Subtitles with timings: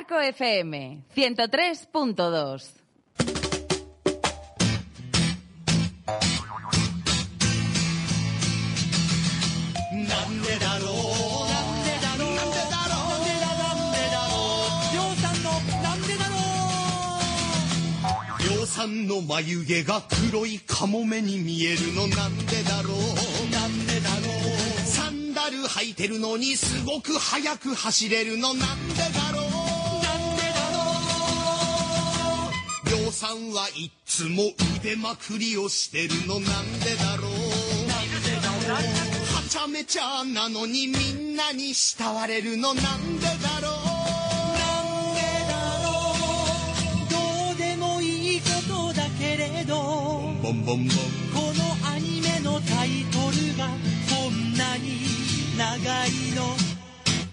[0.00, 2.80] Arco FM 103.2.
[19.06, 22.08] 「の眉毛が黒いカモメに見えるの。
[22.08, 24.86] なんでだろうなんでだろう。
[24.86, 28.54] サンダル履いてるのにすごく速く走れるの。
[28.54, 29.29] なんでだろう。
[32.90, 34.42] ろうりょうさんはいっつも
[34.80, 37.30] 腕まくりをしてるのなんでだろう。
[37.86, 43.72] なんでだろうはちゃめちゃなのにみんなに慕われるのなんでだろう。
[44.58, 45.54] なんでだ
[45.84, 45.90] ろ
[47.06, 47.10] う。
[47.10, 49.74] どうでもいいことだけれど
[50.42, 50.88] ボンボンボン。
[50.88, 50.94] こ
[51.84, 53.68] のアニメのタイトルが
[54.10, 55.00] こんなに
[55.56, 56.56] 長いの。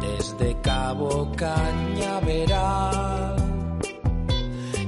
[0.00, 3.36] desde Cabo Cañaveral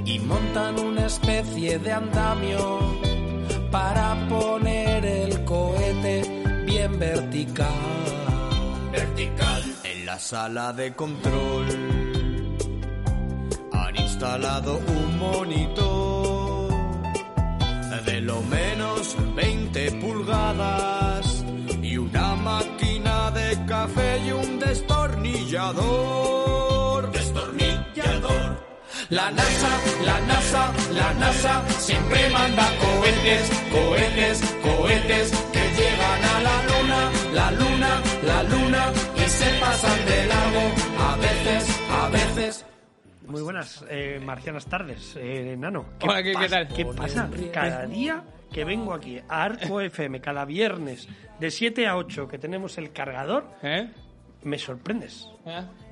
[0.04, 2.80] y montan una especie de andamio
[3.70, 6.22] para poner el cohete
[6.66, 7.68] bien vertical.
[8.92, 9.62] Vertical.
[9.84, 11.66] En la sala de control
[13.72, 16.14] han instalado un monitor
[18.06, 21.03] de lo menos 20 pulgadas
[23.84, 27.10] café y un destornillador.
[27.12, 28.64] Destornillador.
[29.10, 29.68] La NASA,
[30.04, 37.50] la NASA, la NASA siempre manda cohetes, cohetes, cohetes que llegan a la luna, la
[37.50, 40.62] luna, la luna y se pasan de largo
[40.98, 42.64] a veces, a veces.
[43.26, 45.84] Muy buenas, eh, marcianas tardes, eh, Nano.
[46.02, 46.68] Hola, ¿qué- tal?
[46.68, 47.28] ¿Qué pasa?
[47.52, 48.22] Cada día
[48.54, 51.08] que vengo aquí a Arco FM, cada viernes
[51.40, 53.90] de 7 a 8 que tenemos el cargador, ¿Eh?
[54.44, 55.26] me sorprendes.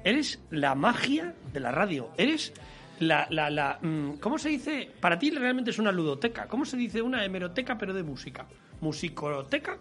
[0.05, 2.11] Eres la magia de la radio.
[2.17, 2.53] Eres
[3.01, 3.27] la...
[3.31, 4.89] la, la mm, ¿Cómo se dice?
[5.01, 6.47] Para ti realmente es una ludoteca.
[6.47, 8.47] ¿Cómo se dice una hemeroteca pero de música?
[8.81, 9.79] ¿Musicoloteca?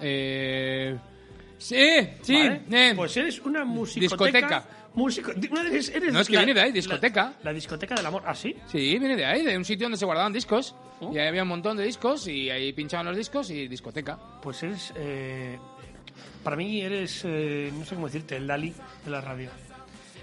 [0.00, 0.96] Eh...
[1.58, 2.34] Sí, sí.
[2.36, 2.62] ¿Vale?
[2.70, 2.92] eh.
[2.96, 4.26] Pues eres una musicoteca.
[4.26, 4.64] Discoteca.
[4.94, 7.34] Músico, eres, eres No, es que la- viene de ahí, discoteca.
[7.42, 8.22] La, discoteca del amor.
[8.26, 8.54] ¿Ah, sí?
[8.70, 10.76] Sí, viene de ahí, de un sitio donde se guardaban discos.
[11.00, 11.12] Oh.
[11.12, 14.18] Y ahí había un montón de discos y ahí pinchaban los discos y discoteca.
[14.40, 14.92] Pues eres.
[14.96, 15.58] eh,
[16.44, 17.22] para mí eres.
[17.24, 18.72] eh, no sé cómo decirte, el Dalí
[19.04, 19.50] de la radio.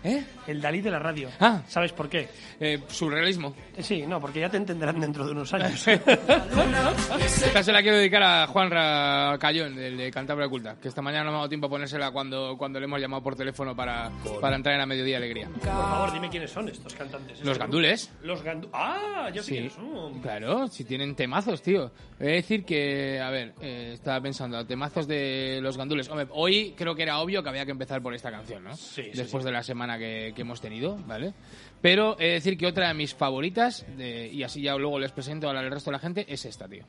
[0.04, 0.24] ¿Eh?
[0.48, 1.30] El Dalí de la radio.
[1.40, 1.62] Ah.
[1.68, 2.28] ¿Sabes por qué?
[2.60, 3.54] Eh, surrealismo.
[3.78, 5.86] Eh, Sí, no, porque ya te entenderán dentro de unos años.
[5.88, 11.02] Esta se la quiero dedicar a Juan Ra Cayón, del de Cantabria Oculta, que esta
[11.02, 13.76] mañana no me ha dado tiempo a ponérsela cuando, cuando le hemos llamado por teléfono
[13.76, 15.48] para, para entrar en la mediodía alegría.
[15.50, 17.40] Por favor, dime quiénes son estos cantantes.
[17.40, 18.12] Los Este gandules.
[18.24, 18.72] Los gandules.
[18.74, 20.22] Ah, ya sé Sí, quiénes son.
[20.22, 21.92] claro, si tienen temazos, tío.
[22.20, 26.08] Voy a decir que, a ver, eh, estaba pensando, temazos de los gandules.
[26.10, 28.76] Hombre, hoy creo que era obvio que había que empezar por esta canción, ¿no?
[28.76, 29.48] Sí, Después sí.
[29.48, 31.34] de la semana que, que hemos tenido, ¿vale?
[31.82, 35.12] Pero he de decir que otra de mis favoritas, de- y así ya luego les
[35.12, 36.84] presento al resto de la gente, es esta, tío.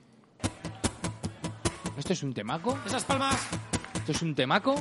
[1.96, 2.78] ¿Esto es un temaco?
[2.86, 3.48] Esas palmas.
[3.94, 4.74] ¿Esto es un temaco?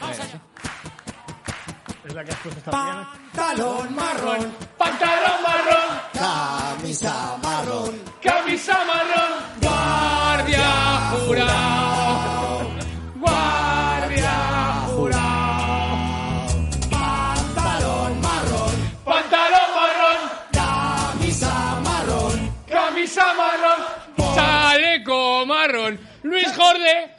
[0.00, 0.40] Vamos allá.
[2.04, 3.08] Es la que has puesto esta mañana.
[3.34, 5.98] Pantalón marrón, ¡Pantalón marrón!
[6.12, 9.32] camisa marrón, ¡Camisa marrón!
[9.62, 12.13] ¡Guardia jurado!
[26.24, 27.10] ¡Luis Jorde!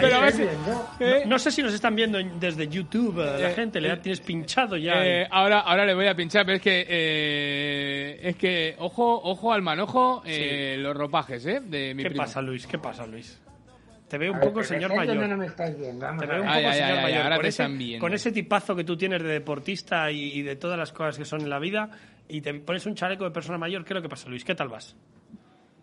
[0.00, 0.42] Pero a ver sí.
[0.42, 1.20] si- ¿eh?
[1.24, 3.92] No, no sé si nos están viendo en- desde YouTube eh, la Eh, gente, le
[3.92, 4.94] eh, tienes pinchado ya.
[5.06, 9.52] Eh, ahora, ahora le voy a pinchar, pero es que eh, es que ojo, ojo
[9.52, 11.60] al manojo eh, los ropajes, ¿eh?
[11.60, 12.24] De mi ¿Qué primo.
[12.24, 12.66] pasa, Luis?
[12.66, 13.38] ¿Qué pasa, Luis?
[14.08, 15.14] Te veo un ver, poco señor ¿desde mayor.
[15.14, 16.06] dónde no me estáis viendo?
[16.18, 17.22] Te veo un poco Ay, señor ay, ay, mayor.
[17.22, 18.00] ahora con, te ese, están viendo.
[18.00, 21.24] con ese tipazo que tú tienes de deportista y, y de todas las cosas que
[21.24, 21.90] son en la vida
[22.28, 24.44] y te pones un chaleco de persona mayor, ¿qué es lo que pasa, Luis?
[24.44, 24.96] ¿Qué tal vas?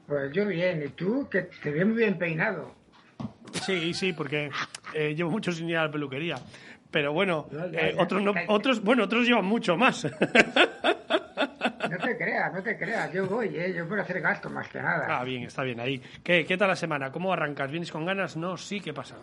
[0.07, 2.73] Pues yo bien, y tú, que te veo muy bien peinado.
[3.65, 4.49] Sí, sí, porque
[4.93, 6.35] eh, llevo mucho sin ir a la peluquería.
[6.91, 10.05] Pero bueno, eh, otros, no, otros, bueno, otros llevan mucho más.
[11.89, 13.11] No te creas, no te creas.
[13.13, 13.73] Yo voy, ¿eh?
[13.75, 15.05] Yo por hacer gasto más que nada.
[15.19, 16.01] Ah, bien, está bien ahí.
[16.23, 17.11] ¿Qué, ¿Qué tal la semana?
[17.11, 17.69] ¿Cómo arrancas?
[17.71, 18.35] ¿Vienes con ganas?
[18.37, 19.15] No, sí, ¿qué pasa?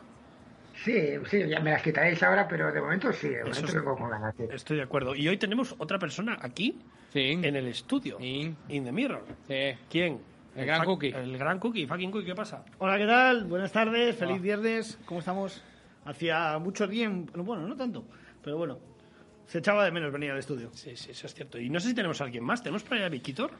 [0.84, 3.96] Sí, sí, ya me las quitaréis ahora, pero de momento sí, de momento es- vengo
[3.96, 4.34] con ganas.
[4.36, 4.44] sí.
[4.52, 5.14] Estoy de acuerdo.
[5.16, 6.78] Y hoy tenemos otra persona aquí,
[7.16, 7.30] Sí.
[7.42, 8.54] en el estudio, Sí.
[8.68, 9.24] in the mirror.
[9.48, 9.78] Sí.
[9.88, 10.20] ¿Quién?
[10.54, 11.08] El gran Cookie.
[11.08, 12.62] El gran cookie, fucking cookie, ¿qué pasa?
[12.78, 13.44] Hola, ¿qué tal?
[13.44, 14.98] Buenas tardes, feliz viernes.
[15.06, 15.62] ¿Cómo estamos?
[16.04, 18.04] Hacía mucho tiempo, bueno, no tanto,
[18.42, 18.78] pero bueno,
[19.46, 20.70] se echaba de menos venir al estudio.
[20.74, 21.58] Sí, sí, eso es cierto.
[21.58, 22.62] Y no sé si tenemos a alguien más.
[22.62, 23.50] ¿Tenemos por ahí a Viquitor?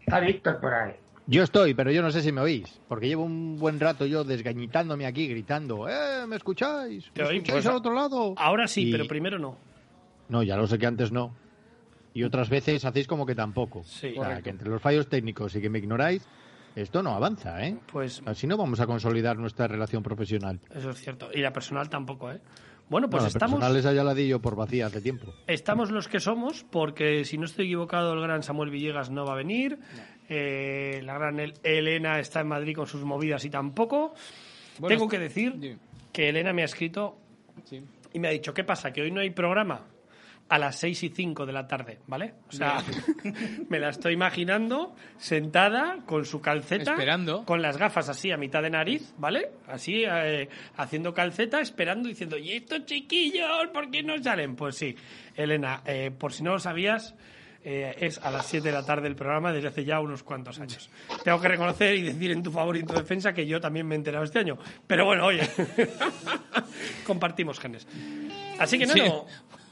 [0.00, 0.92] Está Víctor por ahí.
[1.26, 4.24] Yo estoy, pero yo no sé si me oís, porque llevo un buen rato yo
[4.24, 7.10] desgañitándome aquí, gritando, ¡eh, me escucháis!
[7.12, 8.34] Te ¿Me escucháis al otro lado?
[8.38, 9.56] Ahora sí, Y- pero primero no.
[10.30, 11.34] No, ya lo sé que antes no.
[12.18, 13.82] Y otras veces hacéis como que tampoco.
[13.84, 14.08] Sí.
[14.08, 14.42] o sea, Correcto.
[14.44, 16.26] que entre los fallos técnicos y que me ignoráis,
[16.74, 17.76] esto no avanza, ¿eh?
[17.90, 20.60] Pues Así no vamos a consolidar nuestra relación profesional.
[20.74, 21.28] eso es cierto.
[21.34, 22.40] Y la personal tampoco, ¿eh?
[22.90, 25.34] Bueno, pues Bueno, estamos, personal esa ya la di yo por vacía hace tiempo.
[25.46, 29.32] estamos los que somos, porque si no estoy equivocado, el gran Samuel Villegas no va
[29.34, 29.78] a venir.
[30.30, 34.14] Eh, la gran El- Elena está en Madrid con sus movidas y tampoco.
[34.78, 35.76] Bueno, Tengo que decir sí.
[36.12, 37.18] que Elena me ha escrito
[37.64, 37.82] Sí.
[38.12, 38.92] y me ha dicho, ¿qué pasa?
[38.92, 39.82] Que hoy no hay programa
[40.50, 42.34] a las 6 y 5 de la tarde, ¿vale?
[42.48, 42.82] O sea,
[43.68, 47.44] me la estoy imaginando sentada con su calceta, Esperando.
[47.44, 49.50] con las gafas así a mitad de nariz, ¿vale?
[49.66, 54.56] Así, eh, haciendo calceta, esperando, diciendo, ¿y estos chiquillos por qué no salen?
[54.56, 54.96] Pues sí,
[55.36, 57.14] Elena, eh, por si no lo sabías,
[57.64, 60.58] eh, es a las 7 de la tarde el programa desde hace ya unos cuantos
[60.60, 60.88] años.
[61.24, 63.86] Tengo que reconocer y decir en tu favor y en tu defensa que yo también
[63.86, 64.56] me he enterado este año.
[64.86, 65.42] Pero bueno, oye,
[67.06, 67.86] compartimos genes.
[68.58, 69.00] Así que Sí.
[69.00, 69.26] no,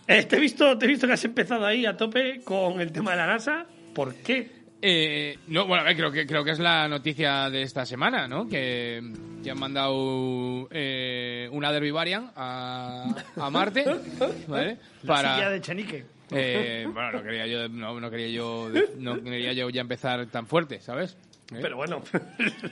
[0.07, 3.13] te, he visto, te he visto que has empezado ahí a tope con el tema
[3.13, 3.67] de la NASA.
[3.95, 4.57] ¿Por qué?
[4.81, 8.29] Eh, no, bueno, a ver, creo que, creo que es la noticia de esta semana,
[8.29, 8.47] ¿no?
[8.47, 9.03] Que,
[9.43, 11.93] que han mandado eh, una Derby
[12.37, 13.07] a,
[13.37, 13.85] a Marte,
[14.49, 14.79] ¿vale?
[15.03, 15.51] La silla Para...
[15.51, 16.05] de Chenique.
[16.31, 18.69] eh, bueno, no quería yo, no, no quería yo,
[18.99, 21.17] no quería yo ya empezar tan fuerte, ¿sabes?
[21.53, 21.59] ¿Eh?
[21.63, 22.03] Pero bueno,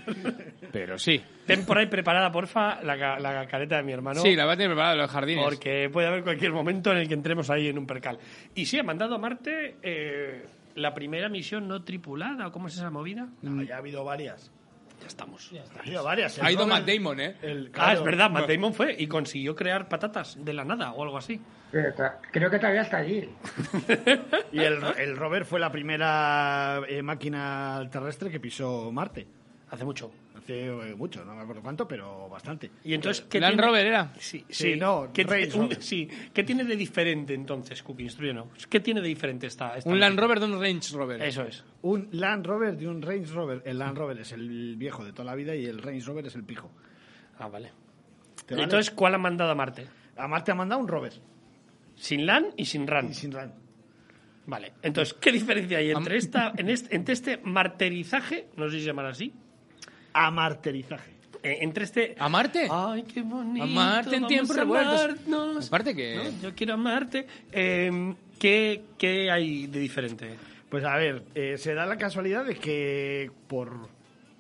[0.73, 1.23] Pero sí.
[1.47, 4.21] ten por ahí preparada, porfa, la, la careta de mi hermano.
[4.21, 5.45] Sí, la va a tener preparada en los jardines.
[5.45, 8.19] Porque puede haber cualquier momento en el que entremos ahí en un percal.
[8.55, 10.45] Y sí, ha mandado a Marte eh,
[10.75, 13.29] la primera misión no tripulada, ¿o cómo es esa movida?
[13.43, 14.51] No, ya ha habido varias.
[15.05, 15.51] Ya estamos.
[15.77, 16.39] Ha habido varias.
[16.39, 17.37] El Ha ido Matt Damon, ¿eh?
[17.43, 21.03] el- Ah, es verdad, Matt Damon fue y consiguió crear patatas de la nada o
[21.03, 21.39] algo así.
[22.33, 23.29] Creo que todavía está allí.
[24.53, 29.27] Y el, el rover fue la primera eh, máquina terrestre que pisó Marte.
[29.71, 30.13] Hace mucho.
[30.37, 32.71] Hace eh, mucho, no me acuerdo cuánto, pero bastante.
[32.85, 34.13] Y entonces, ¿qué Land tiene- Rover era.
[34.19, 35.25] Sí, Sí, no, ¿Qué,
[35.55, 36.09] un- sí.
[36.33, 38.09] ¿Qué tiene de diferente entonces, Cookie?
[38.69, 40.19] ¿Qué tiene de diferente esta, esta Un Land?
[40.19, 41.23] Rover de un Range Rover.
[41.23, 41.65] Eso es.
[41.83, 43.63] Un Land Rover de un Range Rover.
[43.65, 46.35] El Land Rover es el viejo de toda la vida y el Range Rover es
[46.35, 46.71] el pijo.
[47.39, 47.73] Ah, vale.
[48.47, 48.65] ¿Te vale?
[48.65, 49.87] Entonces, ¿cuál ha mandado a Marte?
[50.17, 51.13] a Marte ha mandado un Rover.
[51.97, 53.09] Sin LAN y sin RAN.
[53.11, 53.53] Y sin RAN.
[54.47, 54.75] Vale.
[54.83, 58.87] Entonces, ¿qué diferencia hay entre, esta, en este, entre este marterizaje, no sé si se
[58.87, 59.33] llama así,
[60.15, 61.13] Amarterizaje.
[61.43, 62.15] eh, entre este...
[62.19, 62.69] ¿A Marte?
[62.71, 63.65] Ay, qué bonito.
[63.65, 65.67] Amarte en vamos tiempos a revueltos.
[65.69, 66.15] Aparte que...
[66.17, 66.41] ¿no?
[66.41, 67.27] Yo quiero amarte.
[67.53, 70.37] Eh, ¿qué, ¿Qué hay de diferente?
[70.71, 73.89] Pues a ver, eh, se da la casualidad de que por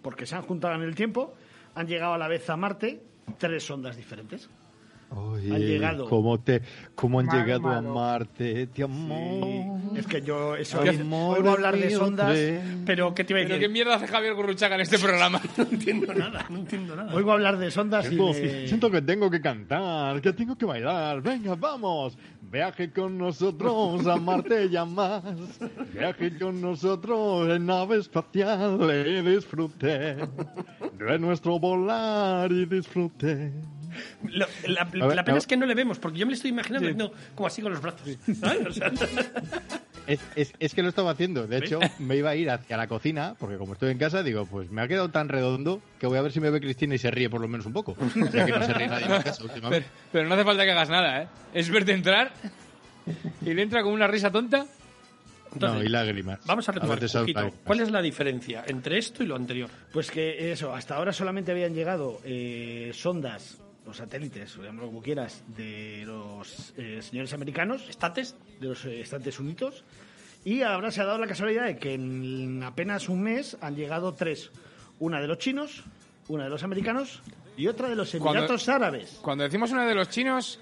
[0.02, 1.34] porque se han juntado en el tiempo,
[1.74, 3.00] han llegado a la vez a Marte
[3.38, 4.48] tres sondas diferentes.
[5.10, 6.08] Oye, Han llegado.
[6.08, 6.62] ¿Cómo, te,
[6.94, 7.80] cómo han llegado a.
[7.80, 8.66] Marte?
[8.68, 9.80] Te amo.
[9.96, 12.82] Es que yo eso oigo hablar de sondas, tren.
[12.84, 15.40] Pero, ¿qué te iba a ¿Pero qué mierda hace Javier Gurruchaga en este programa?
[15.56, 17.14] No entiendo nada, no entiendo nada.
[17.14, 20.64] oigo hablar de sondas y Tengo- me- Siento que tengo que cantar, que tengo que
[20.64, 21.20] bailar.
[21.22, 22.17] Venga, vamos.
[22.43, 25.22] Viaje con nosotros a Marte y a más.
[25.93, 30.17] Viaje con nosotros en nave espacial y disfrute
[30.98, 33.52] de nuestro volar y disfrute.
[34.24, 36.34] Lo- la, A ver, la pena es que no le vemos, porque yo me lo
[36.36, 38.08] estoy imaginando haciendo como así con los brazos.
[38.69, 38.91] O sea,
[40.06, 41.46] Es, es- es que lo estaba haciendo.
[41.46, 44.44] De hecho, me iba a ir hacia la cocina, porque como estoy en casa, digo,
[44.46, 46.98] pues me ha quedado tan redondo que voy a ver si me ve Cristina y
[46.98, 47.96] se ríe por lo menos un poco.
[48.32, 49.89] Ya que no se ríe nadie en casa Pero, últimamente.
[50.13, 51.29] pero no hace falta que hagas nada, ¿eh?
[51.55, 52.32] Es verte entrar
[53.41, 54.67] y le entra con una risa tonta.
[55.55, 56.41] Entonces, no, y lágrimas.
[56.46, 57.53] Vamos a retomar un poquito.
[57.65, 59.70] ¿Cuál es la diferencia entre esto y lo anterior?
[59.93, 65.03] Pues que eso, hasta ahora solamente habían llegado eh, sondas, los satélites, o llámalo como
[65.03, 68.34] quieras, de los eh, señores americanos, ¿Estates?
[68.60, 69.84] de los eh, Estados Unidos,
[70.44, 74.14] y ahora se ha dado la casualidad de que en apenas un mes han llegado
[74.14, 74.50] tres.
[74.98, 75.82] Una de los chinos,
[76.29, 77.20] una de los americanos
[77.56, 79.19] y otra de los Cuando- Emiratos Árabes.
[79.22, 80.60] Cuando decimos una de los chinos,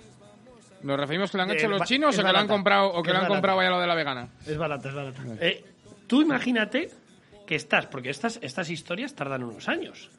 [0.83, 2.88] ¿nos referimos que lo han Eh, hecho los ba- chinos o que lo han comprado
[2.93, 3.35] o que lo han barata.
[3.37, 4.29] comprado ya lo de la vegana?
[4.47, 5.23] Es barata, es barata.
[5.41, 5.64] Eh,
[6.07, 6.91] tú imagínate
[7.47, 10.11] que estás, porque estas, estas historias tardan unos años,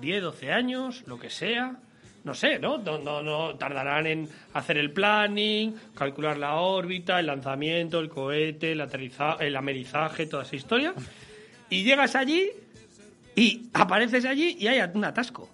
[0.00, 1.76] 10, 12 años, lo que sea,
[2.24, 2.78] no sé, ¿no?
[2.78, 8.72] No, no, no tardarán en hacer el planning, calcular la órbita, el lanzamiento, el cohete,
[8.72, 10.94] el, aterriza- el amerizaje, toda esa historia.
[11.70, 12.50] Y llegas allí
[13.36, 15.48] y apareces allí y hay un atasco.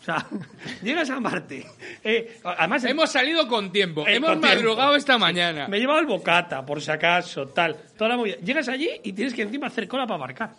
[0.00, 0.26] O sea,
[0.82, 1.64] llegas a Marte.
[2.02, 4.06] Eh, además, Hemos salido con tiempo.
[4.06, 4.56] Eh, Hemos con tiempo.
[4.56, 5.68] madrugado esta mañana.
[5.68, 7.76] me he llevado el bocata, por si acaso, tal.
[7.96, 8.36] Toda la movida.
[8.36, 10.50] Llegas allí y tienes que encima hacer cola para aparcar.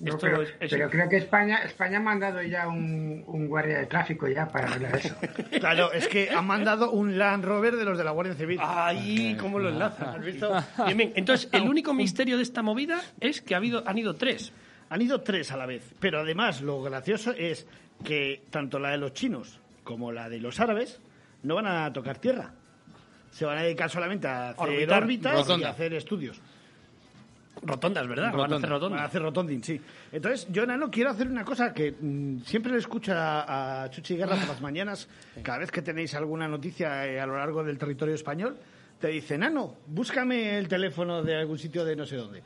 [0.00, 3.46] No, Esto pero, es- es- pero creo que España, España ha mandado ya un, un
[3.48, 5.14] guardia de tráfico ya para arreglar eso.
[5.60, 8.58] Claro, es que han mandado un Land Rover de los de la Guardia Civil.
[8.62, 10.12] Ay, cómo lo enlaza.
[10.14, 10.50] ¿Has visto?
[10.86, 11.12] Bien, bien.
[11.16, 14.52] Entonces, el único misterio de esta movida es que ha habido, han ido tres.
[14.88, 15.94] Han ido tres a la vez.
[16.00, 17.66] Pero además, lo gracioso es
[18.02, 20.98] que tanto la de los chinos como la de los árabes
[21.42, 22.52] no van a tocar tierra.
[23.30, 25.02] Se van a dedicar solamente a hacer Orbitar.
[25.02, 26.40] órbitas y a hacer estudios.
[27.62, 28.32] Rotondas, ¿verdad?
[28.32, 28.56] Van a Rotonda.
[28.56, 29.02] hacer Van a rotondas.
[29.06, 29.80] hacer rotonding, sí.
[30.12, 34.16] Entonces, yo, Nano, quiero hacer una cosa que mm, siempre le escucho a, a Chuchi
[34.16, 35.08] Guerra por las mañanas,
[35.42, 38.56] cada vez que tenéis alguna noticia eh, a lo largo del territorio español,
[38.98, 42.42] te dice, Nano, búscame el teléfono de algún sitio de no sé dónde.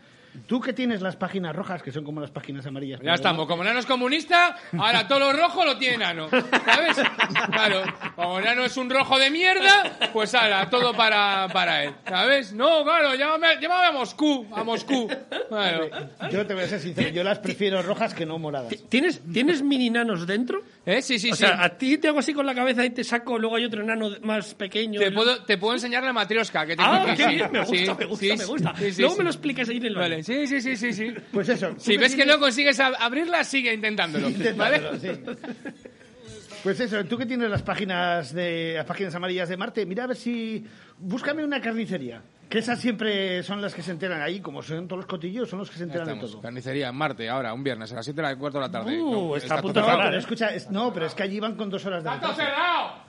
[0.46, 3.00] Tú que tienes las páginas rojas, que son como las páginas amarillas.
[3.02, 3.46] Ya estamos.
[3.46, 6.28] Como Nano es comunista, ahora todo lo rojo lo tiene Nano.
[6.30, 6.96] ¿Sabes?
[7.52, 7.82] Claro.
[8.16, 11.94] Como Nano es un rojo de mierda, pues ahora, todo para, para él.
[12.08, 12.52] ¿Sabes?
[12.52, 14.46] No, claro, llámame, llámame a Moscú.
[14.54, 15.08] A Moscú.
[15.48, 15.88] Claro.
[16.30, 18.74] Yo te voy a ser sincero, yo las prefiero rojas que no moradas.
[18.88, 20.62] ¿Tienes, ¿Tienes mini nanos dentro?
[20.86, 21.00] ¿Eh?
[21.00, 21.44] Sí, sí, o sí.
[21.44, 23.82] sea, a ti te hago así con la cabeza y te saco, luego hay otro
[23.82, 25.00] enano más pequeño.
[25.00, 27.94] Te puedo, te puedo enseñar la matrioska que tengo Ah, qué bien, me Sí, gusta,
[27.94, 28.74] me gusta, sí, me gusta.
[28.78, 29.18] sí, sí, luego sí.
[29.18, 30.22] me lo explicas ahí en el Vale.
[30.24, 31.14] Sí, sí, sí, sí, sí.
[31.32, 31.74] Pues eso.
[31.78, 34.28] Si ves que no consigues ab- abrirla, sigue intentándolo.
[34.56, 34.80] ¿Vale?
[35.00, 35.08] sí.
[36.62, 40.06] Pues eso, tú que tienes las páginas de las páginas amarillas de Marte, mira a
[40.06, 40.64] ver si
[40.98, 42.22] búscame una carnicería.
[42.48, 45.58] Que esas siempre son las que se enteran ahí, como son todos los cotillos, son
[45.58, 46.40] los que se enteran de todo.
[46.40, 48.98] Carnicería en Marte, ahora, un viernes, a las 7 de la cuarto de la tarde.
[49.00, 51.54] Uh, No, está a punto de cerrar, escucha, es- no, pero es que allí van
[51.56, 53.03] con dos horas de ¡Está cerrado!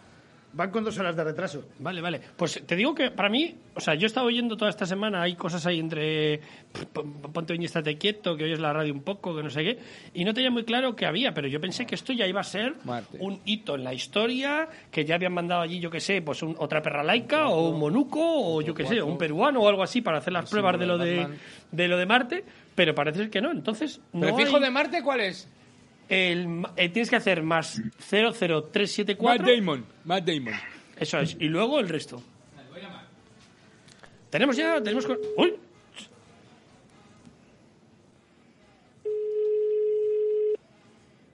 [0.56, 1.66] Van con dos horas de retraso.
[1.80, 2.22] Vale, vale.
[2.38, 5.22] Pues te digo que para mí, o sea, yo he estado oyendo toda esta semana,
[5.22, 6.40] hay cosas ahí entre
[7.34, 9.80] ponte y estate quieto, que oyes la radio un poco, que no sé qué,
[10.14, 12.44] y no tenía muy claro qué había, pero yo pensé que esto ya iba a
[12.46, 13.18] ser Marte.
[13.20, 16.56] un hito en la historia, que ya habían mandado allí, yo qué sé, pues un-
[16.58, 20.02] otra perra laica o un monuco o yo qué sé, un peruano o algo así
[20.02, 21.28] para hacer las pruebas de lo de
[21.72, 22.46] de, lo de Marte,
[22.76, 23.52] pero parece ser que no.
[23.52, 25.50] Entonces, no ¿Prefijo hay- de Marte cuál es?
[26.10, 29.86] El ma- eh, tienes que hacer más Matt 00374 Damon.
[30.06, 30.54] Matt Damon.
[30.98, 31.36] eso es.
[31.40, 32.22] Y luego el resto.
[34.30, 35.06] Tenemos ya, tenemos...
[35.06, 35.54] co- ¡Uy!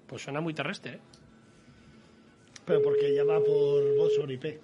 [0.07, 0.99] Pues suena muy terrestre, ¿eh?
[2.65, 4.59] Pero porque ya va por voz sobre IP.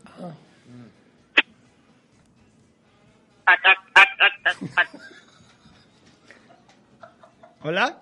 [7.64, 8.02] ¿Hola?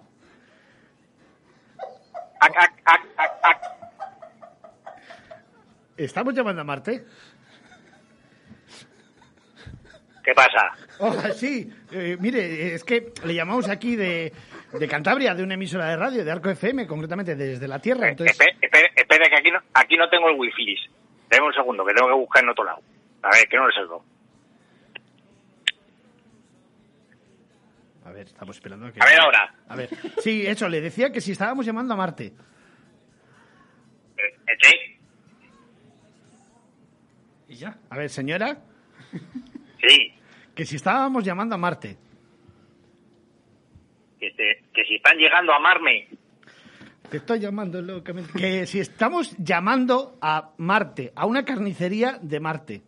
[5.97, 7.05] ¿Estamos llamando a Marte?
[10.23, 10.71] ¿Qué pasa?
[10.99, 11.69] Hola, sí.
[11.91, 14.33] Eh, mire, es que le llamamos aquí de,
[14.73, 18.09] de Cantabria, de una emisora de radio, de Arco FM, concretamente desde la Tierra.
[18.09, 20.75] Entonces, Espera, espera, espera, que aquí no, aquí no tengo el wifi.
[21.29, 22.81] Deme un segundo, que tengo que buscar en otro lado.
[23.21, 24.03] A ver, que no lo
[28.15, 28.99] ver, estamos esperando a que...
[29.01, 29.53] A ver ahora.
[29.67, 32.33] A ver, sí, eso, le decía que si estábamos llamando a Marte.
[34.17, 34.75] Eh, eh, ¿Sí?
[37.49, 37.77] Y ya.
[37.89, 38.57] A ver, señora,
[39.87, 40.13] Sí.
[40.55, 41.97] que si estábamos llamando a Marte.
[44.19, 46.07] Que si están llegando a amarme.
[47.09, 48.31] Te estoy llamando locamente.
[48.33, 52.81] Que si estamos llamando a Marte, a una carnicería de Marte.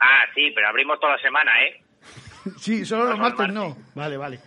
[0.00, 1.83] Ah, sí, pero abrimos toda la semana, ¿eh?
[2.58, 3.76] Sí, solo los martes no.
[3.94, 4.38] Vale, vale.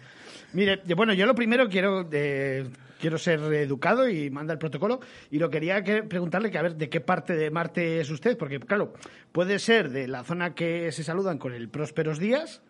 [0.53, 2.67] Mire, yo- bueno, yo lo primero quiero eh,
[2.99, 4.99] quiero ser educado y manda el protocolo
[5.29, 8.37] y lo quería que preguntarle que a ver de qué parte de Marte es usted,
[8.37, 8.93] porque claro,
[9.31, 12.61] puede ser de la zona que se saludan con el prósperos días,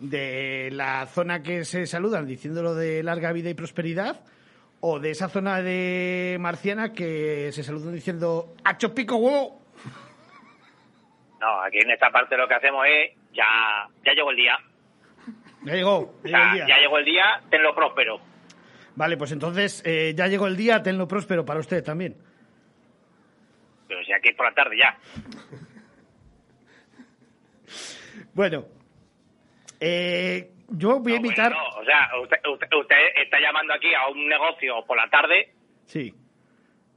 [0.00, 4.20] de la zona que se saludan diciéndolo de larga vida y prosperidad,
[4.80, 9.62] o de esa zona de marciana que se saludan diciendo ¡Hacho pico huevo!
[11.40, 14.58] No, aquí en esta parte lo que hacemos es, ya, ya llegó el día.
[15.64, 16.66] Ya llegó, ya llegó el día.
[16.68, 18.20] ya llegó el día, tenlo próspero.
[18.96, 22.16] Vale, pues entonces eh, ya llegó el día, tenlo próspero para usted también.
[23.88, 24.98] Pero si aquí es por la tarde ya.
[28.34, 28.64] Bueno,
[29.80, 31.52] eh, yo voy a No, invitar.
[31.52, 35.08] bueno, no, o sea, usted, usted- usted está llamando aquí a un negocio por la
[35.10, 35.52] tarde
[35.86, 36.14] Sí.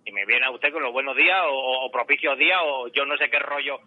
[0.06, 3.06] y me viene a usted con los buenos días o, o propicios días o yo
[3.06, 3.80] no sé qué rollo.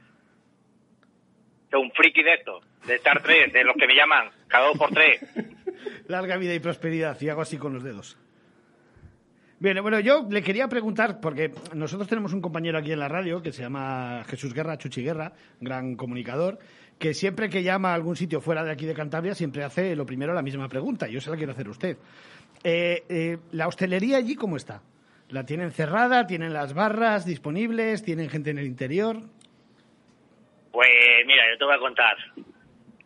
[1.70, 4.78] Que un friki de esto, de Star 3, de los que me llaman cada dos
[4.78, 5.20] por tres.
[6.08, 8.16] Larga vida y prosperidad, y hago así con los dedos.
[9.60, 13.42] Bien, bueno, yo le quería preguntar, porque nosotros tenemos un compañero aquí en la radio
[13.42, 16.58] que se llama Jesús Guerra, Chuchi Guerra, gran comunicador,
[16.98, 20.06] que siempre que llama a algún sitio fuera de aquí de Cantabria siempre hace lo
[20.06, 21.08] primero la misma pregunta.
[21.08, 21.96] Yo se la quiero hacer a usted.
[22.62, 24.82] Eh, eh, ¿La hostelería allí cómo está?
[25.28, 26.26] ¿La tienen cerrada?
[26.28, 28.04] ¿Tienen las barras disponibles?
[28.04, 29.22] ¿Tienen gente en el interior?
[30.78, 32.16] Pues mira, yo te voy a contar.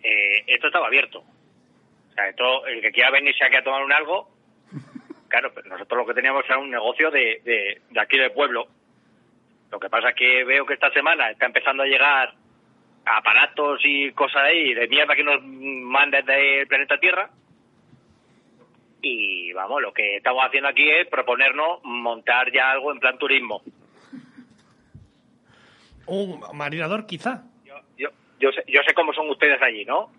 [0.03, 1.21] Eh, esto estaba abierto.
[1.21, 4.29] O sea, esto, el que quiera venirse aquí a tomar un algo,
[5.29, 8.67] claro, pero nosotros lo que teníamos era un negocio de, de, aquí del pueblo.
[9.71, 12.35] Lo que pasa es que veo que esta semana está empezando a llegar
[13.07, 17.31] aparatos y cosas ahí de mierda que nos mandan del planeta Tierra.
[19.01, 23.63] Y vamos, lo que estamos haciendo aquí es proponernos montar ya algo en plan turismo.
[26.05, 27.45] Un marinador, quizá.
[28.43, 30.11] Yo, sé, yo sé cómo son ustedes allí, ¿no?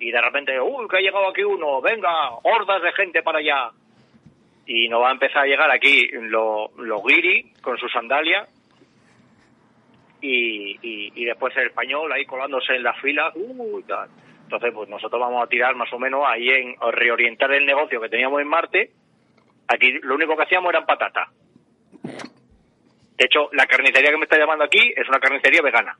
[0.00, 2.10] Y de repente, uy, que ha llegado aquí uno, venga,
[2.42, 3.70] hordas de gente para allá.
[4.66, 8.48] Y nos va a empezar a llegar aquí los los guiri con sus sandalias
[10.20, 13.32] y, y, después el español ahí colándose en las filas.
[13.36, 13.84] uy.
[14.42, 18.08] Entonces, pues nosotros vamos a tirar más o menos ahí en reorientar el negocio que
[18.08, 18.90] teníamos en Marte.
[19.68, 21.28] Aquí lo único que hacíamos eran patatas.
[22.02, 25.96] De hecho, la carnicería que me está llamando aquí es una carnicería vegana.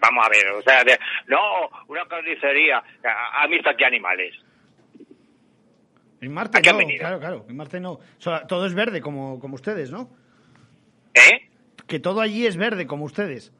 [0.00, 1.38] Vamos a ver, o sea, de- no,
[1.88, 4.34] una carnicería, a, a mí está aquí animales.
[6.20, 7.92] En Marte ¿A qué han no, claro, claro, en Marte no.
[7.92, 10.08] O sea, todo es verde como, como ustedes, ¿no?
[11.14, 11.48] ¿Eh?
[11.88, 13.52] Que todo allí es verde como ustedes.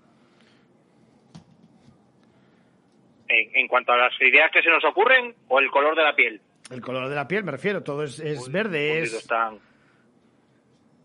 [3.29, 6.15] En, en cuanto a las ideas que se nos ocurren o el color de la
[6.15, 6.41] piel.
[6.71, 9.59] El color de la piel, me refiero, todo es, es Uy, verde, fundidos es, están.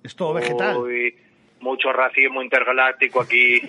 [0.04, 0.78] es todo vegetal.
[0.78, 1.18] Uy,
[1.60, 3.60] mucho racismo intergaláctico aquí.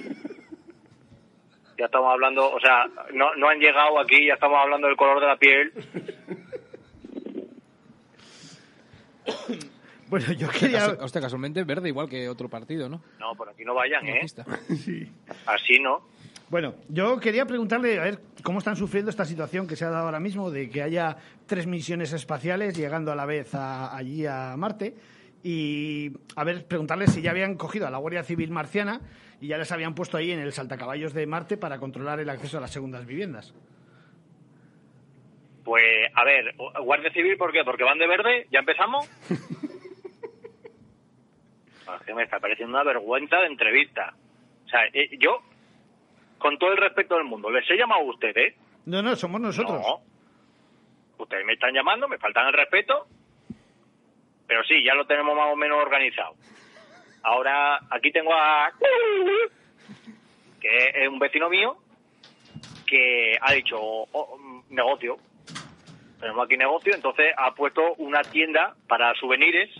[1.78, 5.20] Ya estamos hablando, o sea, no, no han llegado aquí, ya estamos hablando del color
[5.20, 5.72] de la piel.
[10.08, 10.96] Bueno, yo quería...
[11.00, 13.02] Hostia, casualmente verde igual que otro partido, ¿no?
[13.20, 14.24] No, por aquí no vayan, ¿eh?
[15.46, 16.00] Así no.
[16.48, 20.06] Bueno, yo quería preguntarle, a ver, cómo están sufriendo esta situación que se ha dado
[20.06, 24.54] ahora mismo de que haya tres misiones espaciales llegando a la vez a- allí a
[24.56, 24.94] Marte
[25.42, 29.02] y, a ver, preguntarle si ya habían cogido a la Guardia Civil marciana
[29.40, 32.58] y ya les habían puesto ahí en el saltacaballos de Marte para controlar el acceso
[32.58, 33.54] a las segundas viviendas.
[35.64, 37.62] Pues, a ver, Guardia Civil, ¿por qué?
[37.64, 39.08] Porque van de verde, ¿ya empezamos?
[41.88, 44.14] Es que me está pareciendo una vergüenza de entrevista.
[44.66, 45.38] O sea, eh, yo,
[46.38, 49.80] con todo el respeto del mundo, les he llamado a ustedes, No, no, somos nosotros.
[49.80, 50.02] No.
[51.16, 53.06] Ustedes me están llamando, me faltan el respeto,
[54.46, 56.34] pero sí, ya lo tenemos más o menos organizado.
[57.22, 58.70] Ahora, aquí tengo a...
[60.60, 61.76] que es un vecino mío,
[62.86, 65.18] que ha dicho, "Oh, mm, negocio.
[66.20, 69.70] Tenemos aquí negocio, entonces ha puesto una tienda para souvenirs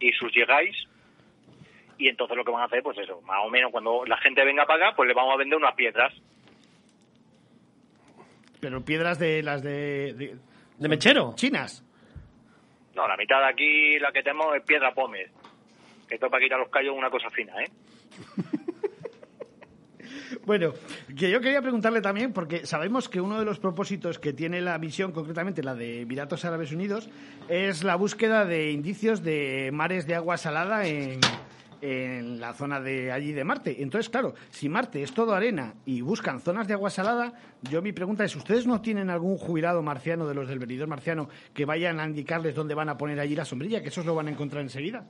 [0.00, 0.76] y sus llegáis.
[1.98, 4.44] Y entonces lo que van a hacer, pues eso, más o menos cuando la gente
[4.44, 6.12] venga para acá, pues le vamos a vender unas piedras.
[8.60, 10.36] Pero piedras de las de, de-
[10.78, 11.32] ¿De mechero?
[11.36, 11.84] chinas.
[12.94, 15.30] No, la mitad de aquí la que tenemos es piedra pómez.
[16.08, 17.70] Esto para quitar los callos una cosa fina, ¿eh?
[20.44, 20.72] Bueno,
[21.16, 24.78] que yo quería preguntarle también, porque sabemos que uno de los propósitos que tiene la
[24.78, 27.08] misión, concretamente la de Emiratos Árabes Unidos,
[27.48, 31.20] es la búsqueda de indicios de mares de agua salada en,
[31.80, 33.82] en la zona de allí de Marte.
[33.82, 37.92] Entonces, claro, si Marte es todo arena y buscan zonas de agua salada, yo mi
[37.92, 42.00] pregunta es, ¿ustedes no tienen algún jubilado marciano de los del venidor marciano que vayan
[42.00, 44.62] a indicarles dónde van a poner allí la sombrilla, que esos lo van a encontrar
[44.62, 45.06] enseguida?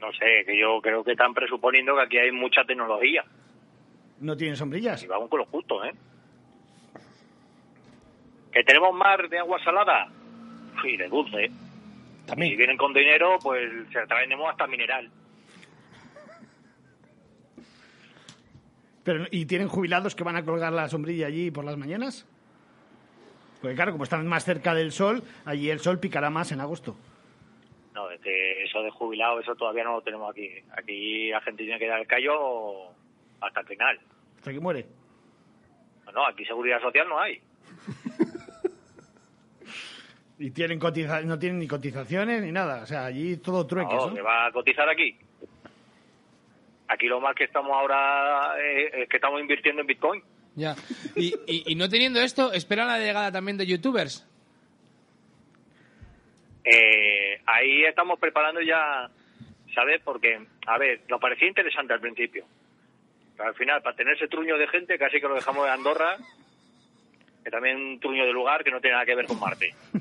[0.00, 3.24] No sé, que yo creo que están presuponiendo que aquí hay mucha tecnología.
[4.20, 5.02] ¿No tienen sombrillas?
[5.02, 5.92] Y vamos con lo justo, ¿eh?
[8.52, 10.08] ¿Que tenemos mar de agua salada?
[10.82, 11.44] Sí, de dulce.
[11.44, 11.50] ¿eh?
[11.50, 12.56] Si También.
[12.56, 15.10] vienen con dinero, pues se traemos hasta mineral.
[19.04, 22.26] Pero, ¿Y tienen jubilados que van a colgar la sombrilla allí por las mañanas?
[23.60, 26.96] Porque claro, como están más cerca del sol, allí el sol picará más en agosto.
[27.98, 30.48] No, es que eso de jubilado, eso todavía no lo tenemos aquí.
[30.76, 32.90] Aquí la gente tiene que dar el callo
[33.40, 33.98] hasta el final.
[34.36, 34.86] Hasta que muere.
[36.14, 37.40] No, aquí seguridad social no hay.
[40.40, 42.84] Y tienen cotiza no tienen ni cotizaciones ni nada.
[42.84, 44.14] O sea, allí todo trueques, No, ¿no?
[44.14, 45.18] que va a cotizar aquí.
[46.86, 50.22] Aquí lo más que estamos ahora eh, es que estamos invirtiendo en Bitcoin.
[50.54, 50.76] Ya.
[51.16, 54.27] Y, y, y no teniendo esto, esperan la llegada también de youtubers.
[56.70, 59.08] Eh, ahí estamos preparando ya,
[59.74, 60.00] ¿sabes?
[60.04, 62.44] Porque, a ver, nos parecía interesante al principio.
[63.36, 66.16] Pero al final, para tener ese truño de gente, casi que lo dejamos de Andorra.
[67.44, 69.74] que también un truño de lugar que no tiene nada que ver con Marte.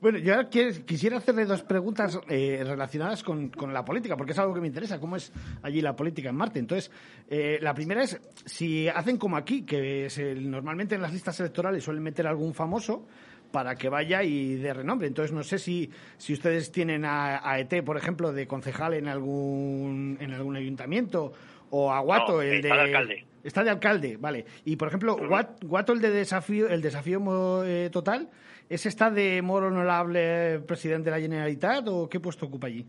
[0.00, 4.38] Bueno, yo ahora quisiera hacerle dos preguntas eh, relacionadas con, con la política, porque es
[4.38, 6.58] algo que me interesa, cómo es allí la política en Marte.
[6.58, 6.90] Entonces,
[7.30, 11.82] eh, la primera es, si hacen como aquí, que se- normalmente en las listas electorales
[11.82, 13.08] suelen meter algún famoso
[13.54, 15.06] para que vaya y de renombre.
[15.06, 15.88] Entonces, no sé si,
[16.18, 21.32] si ustedes tienen a, a ET, por ejemplo, de concejal en algún, en algún ayuntamiento,
[21.70, 23.24] o a Guato, No, el está de alcalde.
[23.44, 24.44] Está de alcalde, vale.
[24.64, 28.28] Y por ejemplo, Guat- Guato, el de desafío, el desafío eh, total,
[28.68, 32.84] ¿ese está de moro honorable presidente de la Generalitat o qué puesto ocupa allí?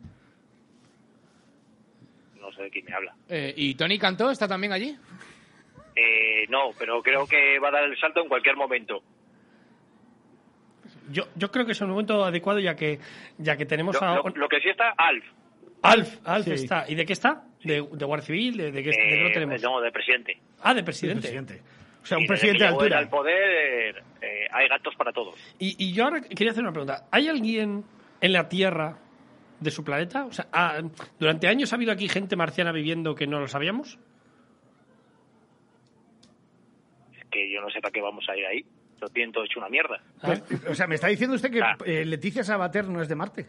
[2.41, 3.15] No sé de quién me habla.
[3.29, 4.97] Eh, ¿Y Tony Cantó está también allí?
[5.95, 9.03] Eh, no, pero creo que va a dar el salto en cualquier momento.
[11.11, 12.99] Yo, yo creo que es un momento adecuado ya que,
[13.37, 14.15] ya que tenemos Lo, a...
[14.15, 15.23] lo- lo que sí está, Alf.
[15.83, 16.51] Alf, Alf Sí.
[16.53, 16.85] está.
[16.87, 17.43] ¿Y de qué está?
[17.63, 18.57] ¿De, de Guardia Civil?
[18.57, 19.61] ¿De, de qué, de qué lo eh, tenemos?
[19.61, 20.37] no, de presidente.
[20.61, 21.21] Ah, de presidente.
[21.21, 21.61] Presidente.
[22.01, 22.99] O sea, un presidente de altura.
[22.99, 25.35] al poder, eh, hay gatos para todos.
[25.59, 27.07] Y, y yo ahora quería hacer una pregunta.
[27.11, 27.83] ¿Hay alguien
[28.21, 28.97] en la Tierra
[29.59, 30.25] de su planeta?
[30.25, 30.81] O sea, ah,
[31.19, 33.97] ¿durante años ha habido aquí gente marciana viviendo que no lo sabíamos?
[37.17, 38.65] Es que yo no sé para qué vamos a ir ahí.
[39.01, 40.01] Lo tienen todo hecho una mierda.
[40.21, 41.77] Pues, o sea, me está diciendo usted que Ah.
[41.85, 43.45] eh, Leticia Sabater no es de Marte.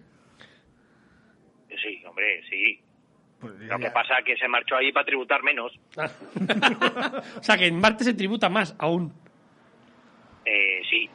[1.82, 2.80] Sí, hombre, sí.
[3.40, 5.72] Pues Lo que pasa es que se marchó ahí para tributar menos.
[5.96, 6.10] Ah.
[7.38, 9.12] o sea, que en Marte se tributa más aún.
[10.44, 11.08] Eh, sí.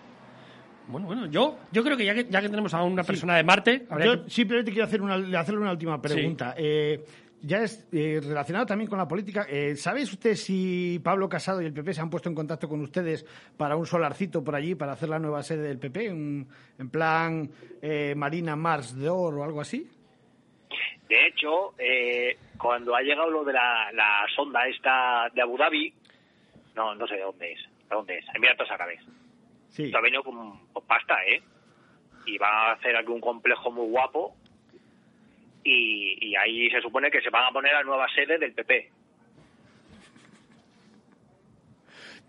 [0.88, 3.44] Bueno, bueno, yo, yo creo que ya que, ya que tenemos a una persona de
[3.44, 6.54] Marte, Yo que- simplemente quiero hacer una, hacerle una última pregunta.
[6.58, 7.04] Eh,
[7.42, 9.46] ya es eh, relacionado también con la política.
[9.50, 12.82] Eh, ¿Sabe usted si Pablo Casado y el PP se han puesto en contacto con
[12.82, 13.26] ustedes
[13.58, 16.06] para un solarcito por allí, para hacer la nueva sede del PP?
[16.06, 17.50] En, en plan
[17.82, 19.90] eh, Marina Mars de Oro o algo así.
[21.10, 25.94] De hecho, eh, cuando ha llegado lo de la, la sonda esta de Abu Dhabi,
[26.76, 27.60] no, no sé de dónde es.
[27.60, 28.26] ¿De dónde es?
[28.34, 29.02] Emiratos Árabes.
[29.70, 29.84] Sí.
[29.86, 31.42] Esto ha venido con, con pasta, ¿eh?
[32.26, 34.36] Y van a hacer un complejo muy guapo.
[35.64, 38.90] Y, y ahí se supone que se van a poner la nueva sede del PP.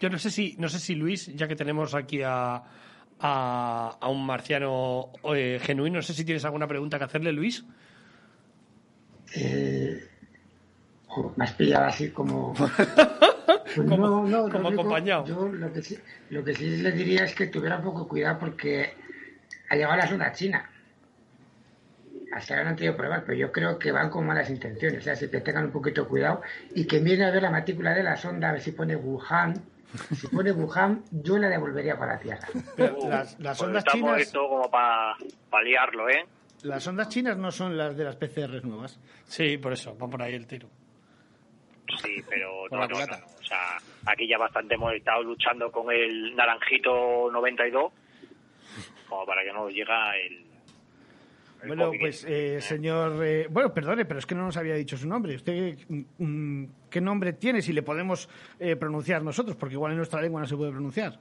[0.00, 2.60] yo no sé si, no sé si Luis, ya que tenemos aquí a,
[3.20, 7.64] a, a un marciano eh, genuino, no sé si tienes alguna pregunta que hacerle, Luis.
[9.36, 10.02] Eh,
[11.36, 12.52] me has pillado así como...
[13.74, 15.24] Pues Como- no, no, como acompañado.
[15.24, 15.96] Yo lo que, sí,
[16.30, 18.92] lo que sí le diría es que tuviera un poco cuidado porque
[19.70, 20.68] ha llegado la sonda china.
[22.32, 25.00] Hasta ahora no han tenido pruebas, pero yo creo que van con malas intenciones.
[25.00, 26.40] O sea, si que tengan un poquito cuidado
[26.74, 29.54] y que miren a ver la matrícula de la sonda, a ver si pone Wuhan.
[30.16, 32.48] Si pone Wuhan, yo la devolvería para la Tierra.
[32.76, 35.16] Pero Uh, las, las pues ondas estamos chinas, esto como para
[35.62, 36.24] liarlo, ¿eh?
[36.62, 38.98] las ondas chinas no son las de las PCRs nuevas.
[39.26, 40.68] Sí, por eso, va por ahí el tiro.
[42.02, 43.18] Sí, pero no, la no, culata.
[43.18, 43.32] no, no.
[43.38, 47.92] O sea, aquí ya bastante hemos estado luchando con el naranjito 92
[49.08, 50.51] como para que no llega el...
[51.66, 52.00] Bueno, COVID.
[52.00, 53.24] pues, eh, señor.
[53.24, 55.34] eh, bueno, perdone, pero es que no nos había dicho su nombre.
[55.36, 55.78] ¿Usted
[56.18, 57.62] mm, qué nombre tiene?
[57.62, 61.18] Si le podemos eh, pronunciar nosotros, porque igual en nuestra lengua no se puede pronunciar.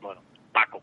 [0.00, 0.20] Bueno,
[0.52, 0.80] Paco.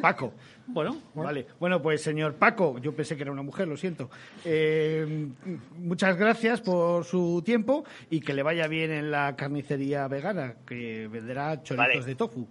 [0.00, 0.32] Paco.
[0.66, 1.46] Bueno, Vale.
[1.60, 4.08] Bueno, pues, señor Paco, yo pensé que era una mujer, lo siento.
[4.46, 5.28] Eh,
[5.76, 11.06] muchas gracias por su tiempo y que le vaya bien en la carnicería vegana, que
[11.08, 12.04] venderá chorizos Vale.
[12.06, 12.48] de tofu.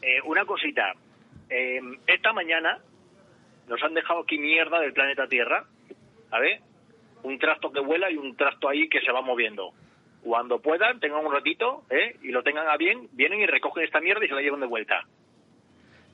[0.00, 0.94] Eh, una cosita.
[1.50, 2.78] Eh, esta mañana
[3.68, 5.64] nos han dejado aquí mierda del planeta Tierra.
[6.30, 6.60] ¿Sabes?
[7.22, 9.72] Un trasto que vuela y un trasto ahí que se va moviendo.
[10.22, 12.16] Cuando puedan, tengan un ratito ¿eh?
[12.22, 14.66] y lo tengan a bien, vienen y recogen esta mierda y se la llevan de
[14.66, 15.06] vuelta.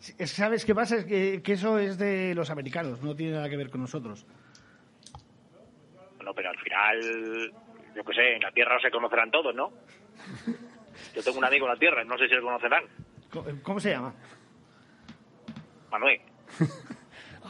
[0.00, 0.96] ¿Sabes qué pasa?
[0.96, 4.26] Es que, que eso es de los americanos, no tiene nada que ver con nosotros.
[6.16, 7.52] Bueno, pero al final,
[7.94, 9.72] yo qué sé, en la Tierra se conocerán todos, ¿no?
[11.14, 12.84] Yo tengo un amigo en la Tierra, no sé si lo conocerán.
[13.30, 14.14] ¿Cómo, cómo se llama?
[15.90, 16.20] Manuel.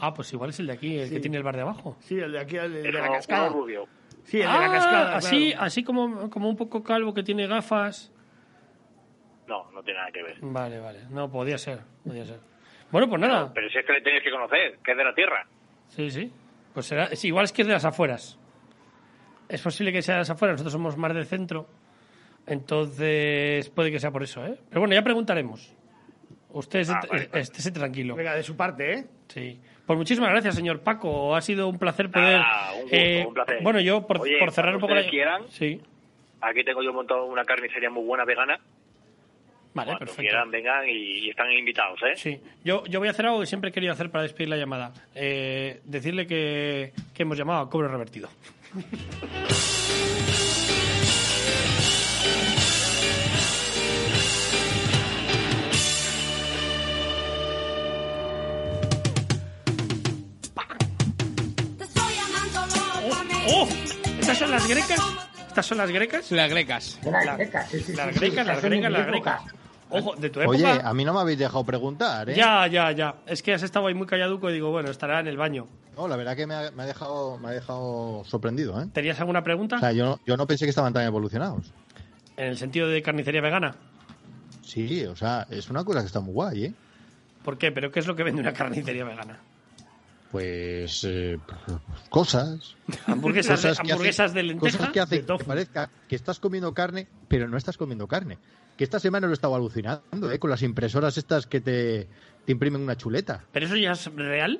[0.07, 1.15] ah, pues igual es el de aquí, el Sí.
[1.15, 1.97] que tiene el bar de abajo.
[2.01, 3.49] Sí, el de aquí, el de, Es de la cascada.
[3.49, 3.87] rubio.
[4.23, 5.15] Sí, el de Ah, la cascada.
[5.17, 5.65] así, claro.
[5.65, 8.11] así como, como un poco calvo que tiene gafas.
[9.47, 10.37] No, no tiene nada que ver.
[10.41, 10.99] Vale, vale.
[11.09, 12.39] No, podía ser, podía ser.
[12.91, 13.51] Bueno, pues nada.
[13.53, 15.45] Pero si es que le tenéis que conocer, que es de la Tierra.
[15.89, 16.31] Sí, sí.
[16.73, 18.37] Pues será, sí, igual es que es de las afueras.
[19.49, 21.67] Es posible que sea de las afueras, nosotros somos más del centro.
[22.45, 24.57] Entonces puede que sea por eso, ¿eh?
[24.69, 25.73] Pero bueno, ya preguntaremos.
[26.49, 27.71] Usted esté, Ah, vale, vale.
[27.71, 28.15] tranquilo.
[28.15, 29.05] Venga, de su parte, ¿eh?
[29.27, 29.59] Sí.
[29.85, 31.35] Pues muchísimas gracias, señor Paco.
[31.35, 32.39] Ha sido un placer poder.
[32.39, 33.59] Nada, un gusto, un placer.
[33.63, 35.05] Bueno, yo por, Oye, por cerrar un poco la.
[35.09, 35.43] quieran.
[35.49, 35.81] Sí.
[36.41, 38.59] Aquí tengo yo montado una carnicería muy buena vegana.
[39.73, 40.21] Vale, Cuando perfecto.
[40.21, 40.91] quieran, vengan y,
[41.25, 42.13] y están invitados, ¿eh?
[42.15, 44.57] Sí, yo, yo voy a hacer algo que siempre he querido hacer para despedir la
[44.57, 44.93] llamada.
[45.15, 48.29] Eh, decirle que, que hemos llamado a cobro revertido.
[63.47, 64.99] las grecas?
[65.47, 66.31] ¿Estas son las grecas?
[66.31, 66.99] Las grecas.
[67.03, 69.41] De las La- grecas, sí, sí, Las grecas, las son de grecas, las grecas.
[69.89, 70.55] Ojo, de tu época.
[70.57, 72.35] Oye, a mí no me habéis dejado preguntar, ¿eh?
[72.35, 73.15] Ya, ya, ya.
[73.27, 75.67] Es que has estado ahí muy calladuco y digo, bueno, estará en el baño.
[75.95, 78.87] No, la verdad que me ha, me ha dejado, me ha dejado sorprendido, ¿eh?
[78.91, 79.75] ¿Tenías alguna pregunta?
[79.75, 81.71] O sea, yo, yo no pensé que estaban tan evolucionados.
[82.37, 83.75] En el sentido de carnicería vegana.
[84.63, 86.73] Sí, o sea, es una cosa que está muy guay, ¿eh?
[87.43, 87.71] ¿Por qué?
[87.71, 89.37] ¿Pero qué es lo que vende una carnicería vegana?
[90.33, 91.37] Pues eh,
[92.09, 92.75] cosas.
[93.05, 94.77] Hamburguesas, de- Cosas hamburguesas hacen- de lenteja.
[94.89, 95.37] Cosas que tofu.
[95.43, 98.39] que parezca que estás comiendo carne, pero no estás comiendo carne.
[98.75, 100.39] Que esta semana lo he estado alucinando, ¿eh?
[100.39, 102.07] Con las impresoras estas que te,
[102.45, 103.45] te imprimen una chuleta.
[103.51, 104.59] ¿Pero eso ya es real?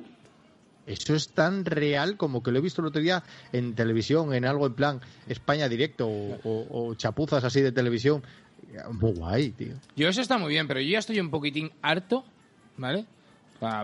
[0.86, 4.46] Eso es tan real como que lo he visto el otro día en televisión, en
[4.46, 8.22] algo en plan España directo o, o- o chapuzas así de televisión.
[8.92, 9.74] Muy guay, tío.
[9.96, 12.24] Yo eso está muy bien, pero yo ya estoy un poquitín harto,
[12.78, 13.06] ¿vale?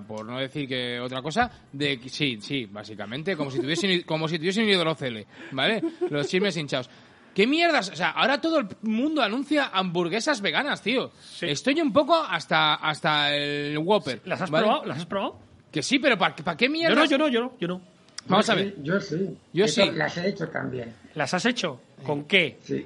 [0.08, 4.28] Por no decir que otra cosa, de que- sí, sí, básicamente, como si tuviesen como
[4.28, 5.82] si tuviesen hidrocele, ¿vale?
[6.10, 6.90] Los chismes hinchados.
[7.34, 7.90] ¿Qué mierdas?
[7.92, 11.12] O sea, ahora todo el mundo anuncia hamburguesas veganas, tío.
[11.42, 14.22] Estoy un poco hasta, hasta el Whopper.
[14.26, 14.66] ¿Las has ¿vale?
[14.66, 14.86] probado?
[14.86, 15.40] ¿Las has probado?
[15.72, 16.98] Que sí, pero ¿para qué Yo mierdas?
[16.98, 17.82] no, yo no, yo no, yo no.
[18.28, 18.76] Vamos Yo a sí, ver.
[18.84, 19.38] Yo sí.
[19.54, 19.92] Yo sí.
[19.94, 20.94] Las he hecho también.
[21.16, 21.80] ¿Las has hecho?
[22.04, 22.58] ¿Con qué?
[22.64, 22.86] Sí.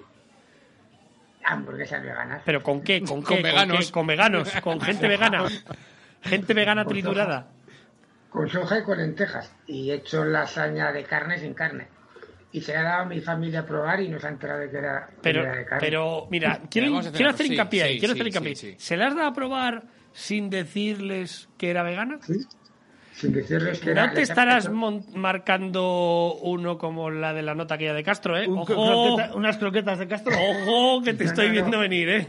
[1.46, 2.42] Hamburguesas veganas.
[2.46, 3.02] ¿Pero con qué?
[3.02, 3.42] ¿Con Con qué?
[3.44, 3.86] veganos.
[3.88, 3.92] qué?
[3.92, 5.46] Con veganos, con gente vegana.
[6.24, 7.48] Gente vegana Con triturada.
[8.30, 9.52] Con soja y con lentejas.
[9.68, 11.88] Y he hecho lasaña de carne sin carne.
[12.52, 14.78] Y se ha dado a mi familia a probar y nos ha enterado de que
[14.78, 15.88] era, que Pero, era de carne.
[15.88, 18.56] pero mira, quiero, hacer quiero hacer hincapié Sí, ahí, sí, quiero sí, hacer hincapié.
[18.56, 18.76] sí, sí.
[18.80, 22.20] ¿Se las da a probar sin decirles que era vegana?
[23.16, 27.94] Sin decirles que era- No te estarás marcando uno como la de la nota aquella
[27.94, 28.48] de Castro, ¿eh?
[28.48, 30.34] Un Ojo, croqueta- unas croquetas de Castro.
[30.36, 31.80] ojo, que te No, estoy no, viendo no.
[31.80, 32.28] venir, ¿eh?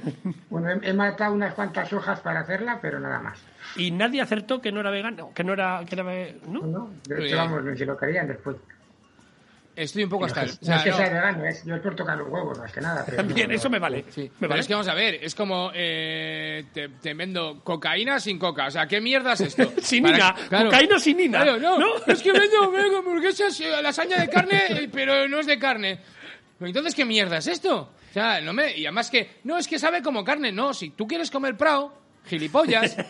[0.49, 3.39] Bueno, he, he matado unas cuantas hojas para hacerla, pero nada más.
[3.77, 5.83] Y nadie acertó que no era vegano, que no era...
[5.89, 6.05] Que era
[6.49, 6.61] ¿no?
[6.67, 6.91] ¿no?
[7.07, 8.57] De hecho, vamos, si lo querían después.
[9.77, 10.51] Estoy un poco hasta el...
[10.51, 10.97] no o sea, es que no.
[10.97, 13.03] sea vegano, es, yo es por tocar los huevos, más que nada.
[13.05, 14.05] pero También, no, eso me vale.
[14.11, 14.61] Sí, Me pero vale.
[14.61, 18.69] es que vamos a ver, es como eh, te, te vendo cocaína sin coca.
[18.69, 19.73] O sea, ¿qué mierda es esto?
[19.83, 21.43] Sin Para- Nina, cocaína sin Nina.
[21.43, 21.87] Claro, no, ¿No?
[22.07, 25.99] es que vendo, vendo hamburguesas, eh, lasaña de carne, eh, pero no es de carne.
[26.61, 27.91] Entonces, ¿qué mierda es esto?
[28.11, 28.77] O sea, no me...
[28.79, 30.53] Y además que, no, es que sabe como carne.
[30.53, 31.93] No, si tú quieres comer prao,
[32.27, 32.97] gilipollas...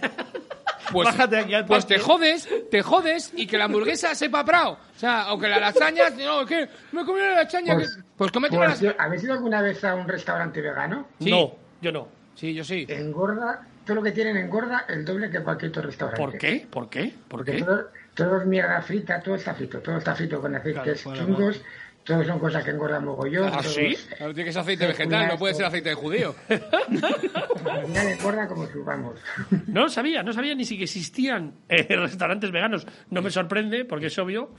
[0.92, 4.73] Pues, Bájate aquí al pues te jodes, te jodes y que la hamburguesa sepa prao.
[4.73, 7.75] O sea, o que la lasaña, no, es que me he comido la lasaña.
[7.75, 11.09] Pues- que- pues cómete Por una ¿Habéis ido alguna vez a un restaurante vegano?
[11.20, 11.31] Sí.
[11.31, 12.09] No, yo no.
[12.35, 12.85] Sí, yo sí.
[12.88, 16.20] Engorda, todo lo que tienen engorda el doble que cualquier otro restaurante.
[16.23, 16.66] ¿Por qué?
[16.70, 17.05] ¿Por qué?
[17.29, 17.62] ¿Por Porque qué?
[17.62, 21.61] todo, todo es mierda frita, todo está frito, todo está frito con aceites chungos,
[22.05, 23.51] todo son cosas que engordan mogollón.
[23.53, 23.97] ¿Ah, sí?
[24.17, 26.35] Claro, tiene que ser aceite vegetal, no puede ser aceite de judío.
[26.49, 29.19] Al final engorda como si vamos.
[29.67, 32.87] No lo sabía, no sabía ni si que existían eh, restaurantes veganos.
[33.11, 34.51] No me sorprende, porque es obvio,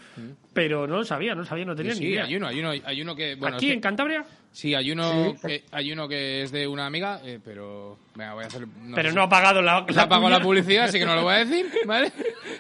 [0.54, 2.26] pero no lo sabía, no lo sabía, no tenía ni Sí, idea.
[2.26, 3.36] hay uno, hay uno, hay uno que...
[3.36, 4.26] Bueno, ¿Aquí es que- en Cantabria?
[4.52, 5.48] Sí, hay uno, Sí.
[5.48, 8.00] que, hay uno que es de una amiga, eh, pero...
[8.16, 8.66] Venga, voy a hacer...
[8.68, 10.30] no pero sé no si- ha pagado la, pagado puya.
[10.30, 12.12] la publicidad, así que no lo voy a decir, ¿vale?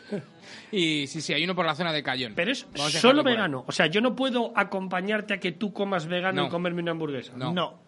[0.72, 2.34] Y sí, sí, hay uno por la zona de Cayón.
[2.36, 2.66] Pero es
[3.00, 3.64] solo vegano.
[3.68, 6.48] O sea, yo no puedo acompañarte a que tú comas vegano No.
[6.48, 7.34] y comerme una hamburguesa.
[7.36, 7.54] No.
[7.54, 7.86] No.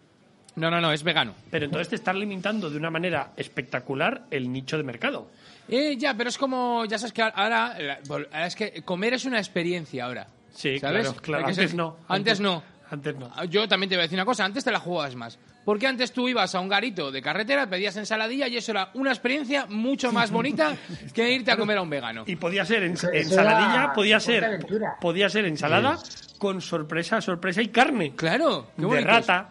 [0.56, 1.34] No, no, no, es vegano.
[1.50, 5.30] Pero entonces te estás limitando de una manera espectacular el nicho de mercado.
[5.68, 7.76] Eh, ya, pero es como, ya sabes que ahora,
[8.44, 10.26] es que comer es una experiencia ahora.
[10.50, 11.06] Sí, ¿Sabes?
[11.06, 11.46] claro, claro.
[11.46, 11.96] Antes ser- no.
[12.08, 12.62] Antes no.
[12.90, 13.44] Antes no.
[13.44, 15.38] Yo también te voy a decir una cosa, antes te la jugabas más.
[15.68, 19.10] Porque antes tú ibas a un garito de carretera, pedías ensaladilla y eso era una
[19.10, 20.74] experiencia mucho más bonita
[21.12, 22.24] que irte a comer a un vegano.
[22.26, 24.96] Y podía ser en- Eso- eso ensaladilla, era podía ser, aventura.
[24.98, 25.98] podía ser ensalada
[26.38, 28.14] con sorpresa, sorpresa y carne.
[28.16, 29.12] Claro, qué de bonitos.
[29.12, 29.50] rata,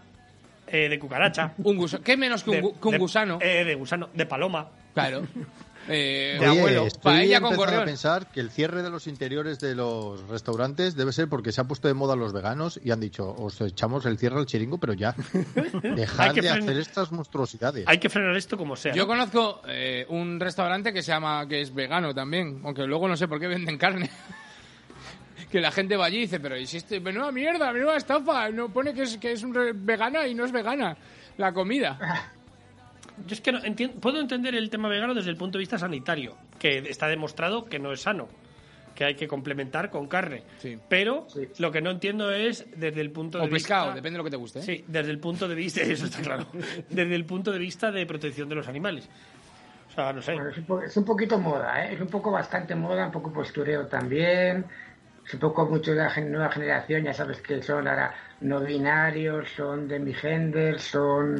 [0.67, 1.53] eh, de cucaracha.
[1.63, 2.03] Un gusano.
[2.03, 3.39] ¿Qué menos que un, de- gu- que un de- gusano?
[3.41, 4.69] eh, de gusano, de paloma.
[4.93, 5.23] Claro.
[5.89, 9.57] Eh, De Oye, abuelo, estoy paella con a pensar que el cierre de los interiores
[9.61, 12.99] de los restaurantes debe ser porque se ha puesto de moda los veganos y han
[12.99, 15.15] dicho, os echamos el cierre al chiringo, pero ya.
[15.95, 17.85] Dejad de hacer estas monstruosidades.
[17.87, 18.93] Hay que frenar esto como sea.
[18.93, 19.07] Yo ¿no?
[19.07, 23.29] conozco eh, un restaurante que se llama, que es vegano también, aunque luego no sé
[23.29, 24.09] por qué venden carne.
[25.51, 28.93] Que la gente va allí y dice, pero hiciste, menuda mierda, menuda estafa, no pone
[28.93, 30.97] que es, que es un re- vegana y no es vegana
[31.37, 31.97] la comida.
[33.25, 33.59] Yo es que no
[33.99, 37.79] puedo entender el tema vegano desde el punto de vista sanitario, que está demostrado que
[37.79, 38.27] no es sano,
[38.93, 40.43] que hay que complementar con carne.
[40.59, 40.77] Sí.
[40.89, 41.47] Pero Sí.
[41.59, 43.95] lo que no entiendo es desde el punto O de pescado, vista...
[43.95, 44.59] depende de lo que te guste.
[44.59, 44.63] ¿eh?
[44.63, 46.47] Sí, desde el punto de vista, eso está claro,
[46.89, 49.09] desde el punto de vista de protección de los animales.
[49.89, 50.33] O sea, no sé.
[50.35, 51.93] Bueno, es, un es un poquito moda, ¿eh?
[51.95, 54.63] es un poco bastante moda, un poco postureo también.
[55.39, 60.79] Poco mucho de la nueva generación, ya sabes que son ahora no binarios, son demigender,
[60.79, 61.37] son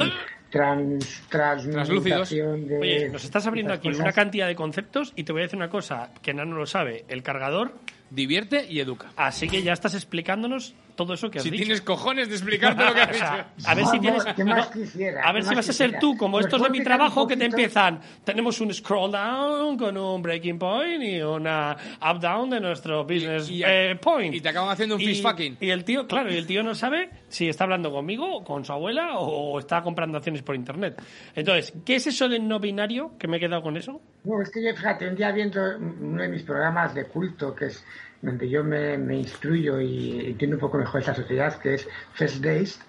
[0.49, 2.77] trans, transmutación de.
[2.79, 4.01] Oye, nos estás abriendo aquí cosas.
[4.01, 7.05] una cantidad de conceptos y te voy a decir una cosa que Nano lo sabe,
[7.07, 7.73] el cargador,
[8.09, 9.07] Divierte y educa.
[9.15, 11.63] así que ya estás explicándonos todo eso que has Si dicho.
[11.63, 13.25] tienes cojones de explicarte lo que has O dicho.
[13.25, 14.25] sea, a ver si tienes.
[14.35, 15.21] ¿Qué más no, quisiera?
[15.23, 17.25] a ver ¿Qué si más vas a ser tú, como ¿Me estos de mi trabajo,
[17.25, 18.01] que te empiezan.
[18.25, 23.49] Tenemos un scroll down con un breaking point y una up down de nuestro business
[23.49, 24.35] y- eh, point.
[24.35, 25.57] y te acaban haciendo un fish fucking.
[25.61, 28.73] Y el tío, claro, y el tío no sabe si está hablando conmigo, con su
[28.73, 31.01] abuela o está comprando acciones por internet.
[31.35, 33.11] Entonces, ¿qué es eso del no binario?
[33.19, 34.01] Que me he quedado con eso.
[34.23, 37.65] No, es que yo, fíjate, un día viendo uno de mis programas de culto, que
[37.67, 37.85] es
[38.21, 42.43] donde yo me, me instruyo y entiendo un poco mejor esta sociedad, que es First
[42.43, 42.79] Days,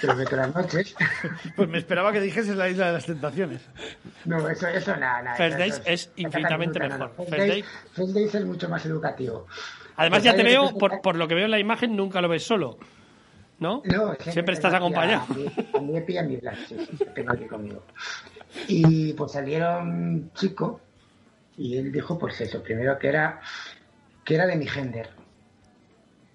[0.00, 0.94] que lo veo todas las noches.
[1.56, 3.62] Pues me esperaba que dijeses la isla de las tentaciones.
[4.24, 5.36] No, eso, eso nada, nada.
[5.36, 7.12] First eso Days es infinitamente mejor.
[7.16, 9.46] First First Days, First Days es mucho más educativo.
[9.96, 12.42] Además, ya te veo, por, por lo que veo en la imagen, nunca lo ves
[12.42, 12.78] solo.
[13.58, 13.82] ¿No?
[13.84, 15.26] No, Siempre estás acompañado.
[15.74, 16.76] A mí, me pilla mi black, sí,
[17.14, 17.82] tengo aquí conmigo.
[18.68, 20.80] Y pues salieron chico
[21.58, 23.42] y él dijo pues eso, primero que era
[24.30, 25.08] que era de mi gender.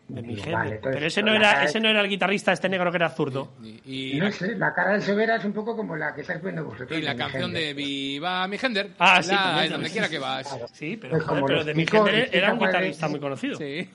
[0.09, 2.91] De mi vale, entonces, Pero ese no, era, ese no era el guitarrista este negro
[2.91, 3.53] que era zurdo.
[3.85, 6.63] Y, No sé, la cara del Sobera es un poco como la que estáis viendo
[6.65, 6.91] vosotros.
[6.99, 7.63] y la canción gender.
[7.63, 8.89] de Viva mi gender.
[8.99, 10.59] Ah, sí, La- es donde quiera que vas.
[10.73, 13.57] Sí, pero, Pues joder, pero de mi explica era un guitarrista muy conocido.
[13.57, 13.89] Sí.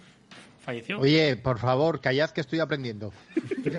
[0.70, 1.00] Falleció.
[1.00, 3.12] Oye, por favor, callad que estoy aprendiendo.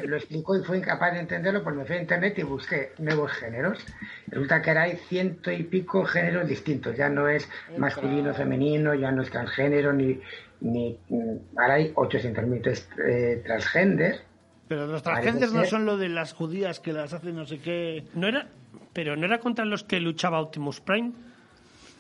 [0.06, 3.32] Lo explicó y fue incapaz de entenderlo, pues me fui a internet y busqué nuevos
[3.32, 3.80] géneros.
[4.28, 6.98] Resulta que ahora hay ciento y pico géneros distintos.
[6.98, 10.20] Ya no es masculino, femenino, ya no es transgénero, ni.
[10.60, 12.56] ni mm, ahora hay 800.000.
[12.58, 14.20] Entonces, eh, transgender.
[14.68, 18.04] Pero los transgéneros no son lo de las judías que las hacen no sé qué.
[18.16, 18.50] No era,
[18.92, 21.14] pero no era contra los que luchaba Optimus Prime.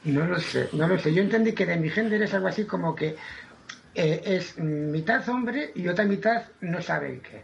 [0.03, 1.13] No lo sé, no lo sé.
[1.13, 3.15] Yo entendí que de mi género es algo así como que
[3.95, 7.41] eh, es mitad hombre y otra mitad no sabe el qué.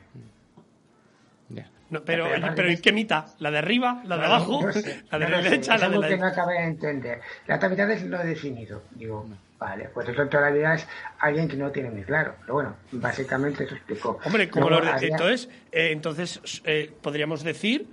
[1.89, 3.27] No, pero, Pero pero ¿y es- qué mitad?
[3.39, 4.01] ¿La de arriba?
[4.03, 4.61] ¿La de abajo?
[4.61, 5.75] no sé, ¿La de no la lo sé, derecha?
[5.75, 7.21] es ¿La de algo la que no acabé de entender.
[7.47, 8.83] La otra mitad es lo definido.
[8.91, 9.25] Digo,
[9.57, 10.85] vale, pues eso toda la vida es
[11.19, 12.35] alguien que no tiene muy claro.
[12.41, 14.19] Pero bueno, básicamente eso explicó.
[14.25, 17.87] Hombre, como de- había- entonces, eh, entonces eh, podríamos decir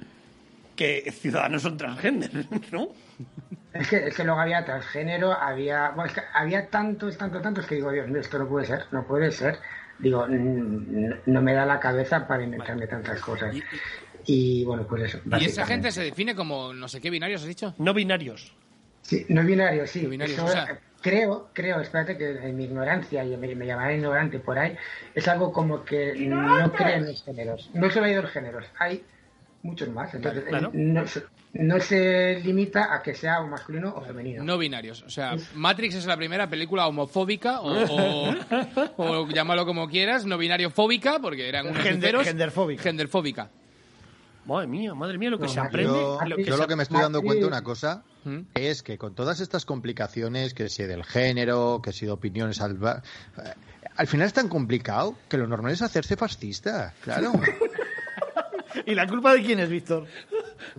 [0.74, 2.32] que ciudadanos son transgénero,
[2.72, 2.88] ¿no?
[3.72, 7.66] Es que, es que luego había transgénero, había, bueno, es que había tantos, tantos, tantos
[7.66, 9.58] que digo, Dios mío, esto no puede ser, no puede ser.
[9.98, 13.54] Digo, no me da la cabeza para inventarme tantas cosas.
[14.26, 15.20] Y bueno, pues eso.
[15.40, 17.74] Y esa gente se define como no sé qué binarios, ¿has dicho?
[17.78, 18.54] No binarios.
[19.02, 20.02] Sí, no binario, sí.
[20.02, 23.66] No binarios, Eso, o sea- Creo, creo, espérate que en mi ignorancia, y me, me
[23.66, 24.74] llamaré ignorante por ahí,
[25.14, 27.70] es algo como que no creen los géneros.
[27.74, 29.04] No solo hay dos géneros, hay
[29.64, 30.14] muchos más.
[30.14, 30.70] Entonces, Claro.
[30.72, 31.24] no, se-
[31.54, 34.44] no se limita a que sea o masculino o femenino.
[34.44, 35.02] No binarios.
[35.02, 37.72] O sea, Matrix es la primera película homofóbica o,
[38.96, 42.82] o, o llámalo como quieras, no binario fóbica, porque eran unos Gender- genderfóbica.
[42.82, 43.50] Genderfóbica.
[44.46, 45.90] Madre mía, madre mía, lo que No, se aprende.
[45.98, 48.40] Yo, lo que yo se- lo que me estoy dando Matrix- cuenta una cosa ¿Mm?
[48.54, 52.72] es que con todas estas complicaciones, que si del género, que si de opiniones al,
[52.76, 53.52] eh,
[53.96, 57.32] al final es tan complicado que lo normal es hacerse fascista, claro.
[58.86, 60.06] ¿Y la culpa de quién es, Víctor?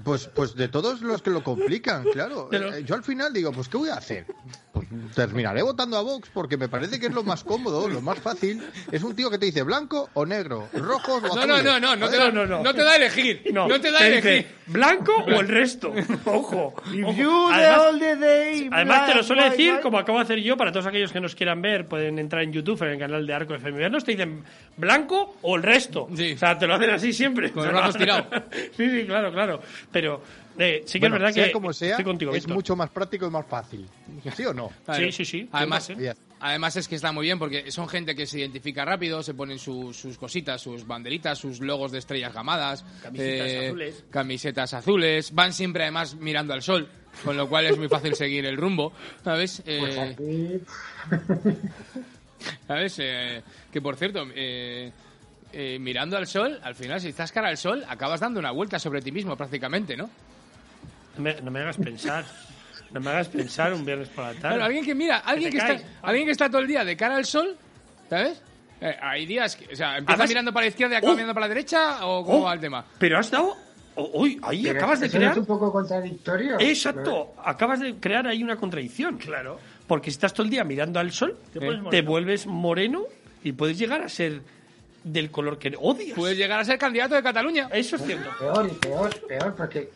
[0.03, 2.47] Pues, pues de todos los que lo complican, claro.
[2.49, 4.25] Pero- Eh, Yo al final digo, pues ¿qué voy a hacer?
[4.73, 8.19] Pues terminaré votando a Vox porque me parece que es lo más cómodo, lo más
[8.19, 8.61] fácil.
[8.91, 11.63] Es un tío que te dice blanco o negro, rojos o No, azules.
[11.63, 12.61] no, no, no, no te, da, no, no.
[12.63, 13.43] no te da a elegir.
[13.53, 14.47] No, te da a elegir.
[14.67, 15.93] ¿Blanco o el resto?
[16.25, 16.73] Ojo.
[16.85, 20.71] Además- all the day, Además, te lo suele decir, como acabo de hacer yo, para
[20.71, 23.53] todos aquellos que nos quieran ver, pueden entrar en YouTube, en el canal de Arco
[23.55, 23.77] FM.
[23.77, 24.43] Vernos, te dicen
[24.75, 26.07] blanco o el resto.
[26.15, 26.33] Sí.
[26.33, 27.51] O sea, te lo hacen así siempre.
[27.51, 27.63] Con
[28.75, 29.61] sí, sí, claro, claro.
[29.91, 30.21] Pero
[30.57, 32.53] eh, sí que Bueno, es verdad sea que como sea, estoy contigo, es Víctor.
[32.55, 33.87] mucho más práctico y más fácil.
[34.35, 34.71] ¿Sí o no?
[34.85, 35.05] Claro.
[35.05, 35.49] Sí, sí, sí.
[35.51, 35.91] Además,
[36.39, 39.57] además es que está muy bien porque son gente que se identifica rápido, se ponen
[39.59, 44.03] su- sus cositas, sus banderitas, sus logos de estrellas gamadas, Camisetas eh, azules.
[44.09, 46.87] camisetas azules, van siempre además mirando al sol,
[47.23, 49.61] con lo cual es muy fácil seguir el rumbo, ¿sabes?
[49.65, 50.61] Pues Eh, aquí,
[52.67, 52.95] ¿Sabes?
[52.99, 54.91] Eh, que por cierto, eh,
[55.55, 58.77] eh, mirando al sol, al final si estás cara al sol, acabas dando una vuelta
[58.77, 60.09] sobre ti mismo prácticamente, ¿no?
[61.17, 62.25] No me, no me hagas pensar.
[62.91, 64.41] No me hagas pensar un viernes por la tarde.
[64.41, 65.85] Claro, alguien que mira, alguien que, está, caes.
[66.01, 67.55] alguien que está todo el día de cara al sol,
[68.09, 68.41] ¿sabes?
[68.81, 71.15] Eh, hay días que, o sea, empieza Además- mirando para la izquierda y acaba ¡Oh!
[71.15, 72.85] mirando para la derecha o cómo Oh, va el tema.
[72.99, 73.55] Pero has dado...
[73.95, 75.31] oh, uy, ahí pero acabas de crear...
[75.31, 76.59] Es un poco contradictorio.
[76.59, 79.17] Exacto, acabas de crear ahí una contradicción.
[79.17, 79.57] Claro.
[79.87, 81.89] Porque si estás todo el día mirando al sol, Te moreno.
[82.09, 83.03] vuelves moreno
[83.43, 84.41] y puedes llegar a ser
[85.05, 86.17] del color que odias.
[86.17, 87.69] Puedes llegar a ser candidato de Cataluña.
[87.71, 88.29] Eso es cierto.
[88.39, 89.89] Peor y peor, peor, porque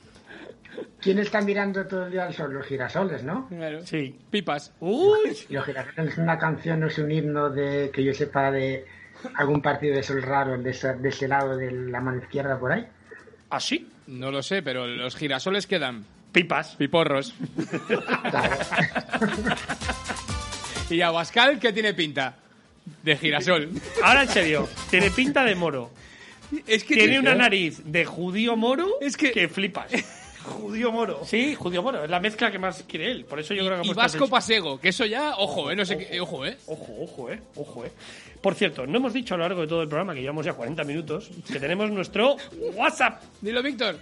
[1.02, 2.54] ¿quién está mirando todo el día al sol?
[2.54, 3.48] Los girasoles, ¿no?
[3.50, 3.86] Claro.
[3.86, 4.16] Sí.
[4.30, 4.72] Pipas.
[4.80, 8.86] Uy, los girasoles es una canción, no es un himno de que yo sepa de
[9.36, 12.72] algún partido de sol raro de ese, de ese lado de la mano izquierda por
[12.72, 12.86] ahí.
[13.50, 16.76] así, No lo sé, pero los girasoles quedan pipas.
[16.76, 17.34] piporros.
[18.30, 18.58] Claro.
[20.92, 22.36] ¿Y Abascal qué tiene pinta?
[23.04, 23.70] De girasol.
[24.04, 25.92] Ahora en serio, tiene pinta de moro.
[26.66, 29.92] Es que Tiene una nariz de judío moro Es que- flipas.
[30.40, 31.22] Judío moro.
[31.26, 33.26] Sí, judío moro, es la mezcla que más quiere él.
[33.26, 35.98] Por eso yo creo que Y vasco pasego, que eso ya, ojo, eh, no sé
[35.98, 36.58] qué, ojo, eh.
[36.66, 37.92] Ojo, ojo, eh, ojo, eh.
[38.42, 40.54] Por cierto, no hemos dicho a lo largo de todo el programa, que llevamos ya
[40.54, 42.38] 40 minutos, que tenemos nuestro
[42.74, 43.22] WhatsApp.
[43.42, 44.00] Dilo, Víctor.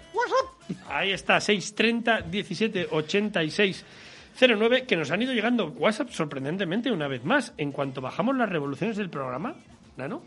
[0.88, 3.84] Ahí está, 630 17 86
[4.40, 7.54] 09, que nos han ido llegando WhatsApp sorprendentemente una vez más.
[7.58, 9.56] En cuanto bajamos las revoluciones del programa,
[9.98, 10.22] ¿no?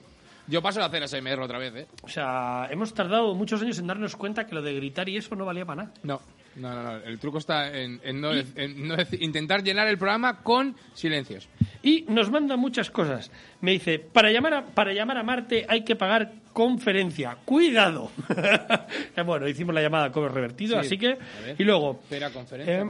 [0.46, 1.86] Yo paso a hacer ASMR otra vez, eh.
[2.02, 5.36] O sea, hemos tardado muchos años en darnos cuenta que lo de gritar y eso
[5.36, 5.94] no valía para nada.
[6.02, 6.20] No,
[6.56, 6.96] no, no, no.
[6.96, 11.48] El truco está en, en no, en no intentar llenar el programa con silencios.
[11.84, 13.30] Y nos manda muchas cosas.
[13.60, 17.36] Me dice, para llamar a, para llamar a Marte hay que pagar conferencia.
[17.44, 18.10] ¡Cuidado!
[19.24, 21.10] Bueno, hicimos la llamada con revertido, Sí, así que...
[21.12, 21.54] a.
[21.58, 22.00] Y luego...
[22.02, 22.84] Espera, conferencia, Eh.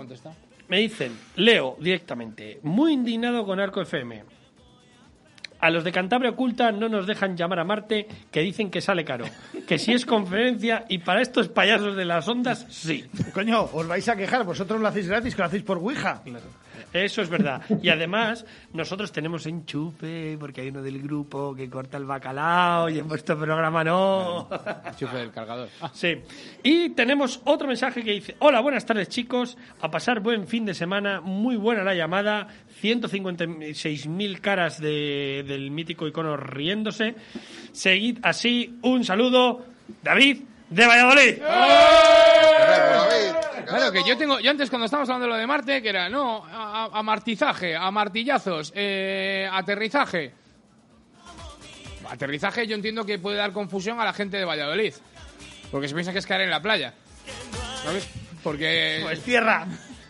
[0.71, 4.23] Me dicen, leo directamente, muy indignado con Arco FM.
[5.59, 9.05] A los de Cantabria Oculta no nos dejan llamar a Marte, que dicen que sale
[9.05, 9.25] caro.
[9.67, 13.05] Que si es conferencia y para estos payasos de las ondas, sí.
[13.35, 16.23] Coño, os vais a quejar, vosotros lo hacéis gratis, que lo hacéis por Ouija.
[16.93, 17.63] Eso es verdad.
[17.83, 22.99] Y además, nosotros tenemos enchufe, porque hay uno del grupo que corta el bacalao y
[22.99, 24.49] en vuestro programa no.
[24.85, 25.69] Enchufe del cargador.
[25.93, 26.17] Sí.
[26.63, 30.75] Y tenemos otro mensaje que dice, hola, buenas tardes chicos, a pasar buen fin de
[30.75, 32.49] semana, muy buena la llamada,
[32.83, 37.15] 156.000 caras de- del mítico icono riéndose.
[37.73, 39.65] Seguid así, un saludo,
[40.03, 41.39] David de Valladolid.
[43.67, 46.09] Claro, que yo tengo, yo antes cuando estábamos hablando de lo de Marte, que era,
[46.09, 50.33] no, a- a- amartizaje, amartillazos, eh, aterrizaje.
[52.09, 54.95] Aterrizaje yo entiendo que puede dar confusión a la gente de Valladolid.
[55.71, 56.95] Porque se piensa que es caer en la playa.
[57.85, 58.09] ¿Sabes?
[58.43, 59.67] Porque Pues tierra.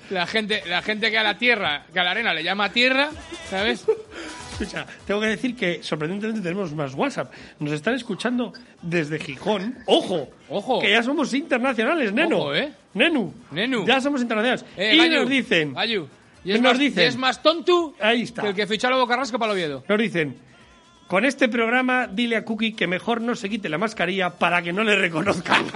[0.09, 3.11] la gente, la gente que a la tierra, que a la arena le llama tierra,
[3.51, 3.84] ¿sabes?
[4.61, 7.33] Escucha, tengo que decir que sorprendentemente tenemos más WhatsApp.
[7.61, 8.53] Nos están escuchando
[8.83, 9.79] desde Gijón.
[9.87, 10.29] ¡Ojo!
[10.51, 10.81] Ojo.
[10.81, 12.39] Que ya somos internacionales, Neno.
[12.39, 12.71] Ojo, ¿eh?
[12.93, 13.33] Nenu.
[13.53, 13.87] Nenu.
[13.87, 14.65] Ya somos internacionales.
[14.77, 15.75] Eh, y nos dicen...
[16.43, 17.03] Y ¿Qué es, nos más, dicen?
[17.03, 18.43] y es más tonto Ahí está.
[18.43, 19.83] que el que fichó a Lobo Carrasco para Oviedo.
[19.89, 20.37] Nos dicen...
[21.07, 24.73] Con este programa, dile a Cookie que mejor no se quite la mascarilla para que
[24.73, 25.65] no le reconozcan.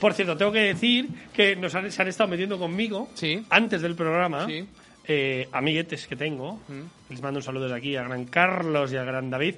[0.00, 3.44] Por cierto, tengo que decir que nos han, se han estado metiendo conmigo Sí.
[3.50, 4.46] antes del programa.
[4.46, 4.66] Sí.
[5.06, 6.60] Eh, amiguetes que tengo.
[7.10, 9.56] Les mando un saludo desde aquí a Gran Carlos y a Gran David.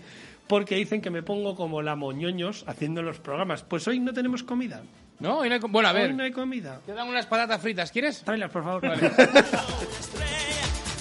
[0.48, 3.62] Porque dicen que me pongo como la moñoños haciendo los programas.
[3.64, 4.82] Pues hoy no tenemos comida.
[5.18, 5.38] ¿No?
[5.38, 6.14] Hoy no hay co- bueno, a Hoy ver.
[6.14, 6.80] no hay comida.
[6.86, 8.20] Te dan unas patatas fritas, ¿quieres?
[8.22, 8.82] Tráelas, por favor.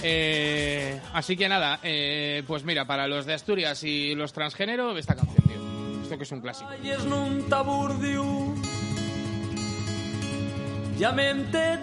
[0.08, 5.16] Eh, así que nada, eh, pues mira, para los de Asturias y los transgénero, esta
[5.16, 6.02] canción, tío.
[6.04, 6.70] Esto que es un clásico.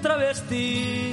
[0.01, 1.13] Travesti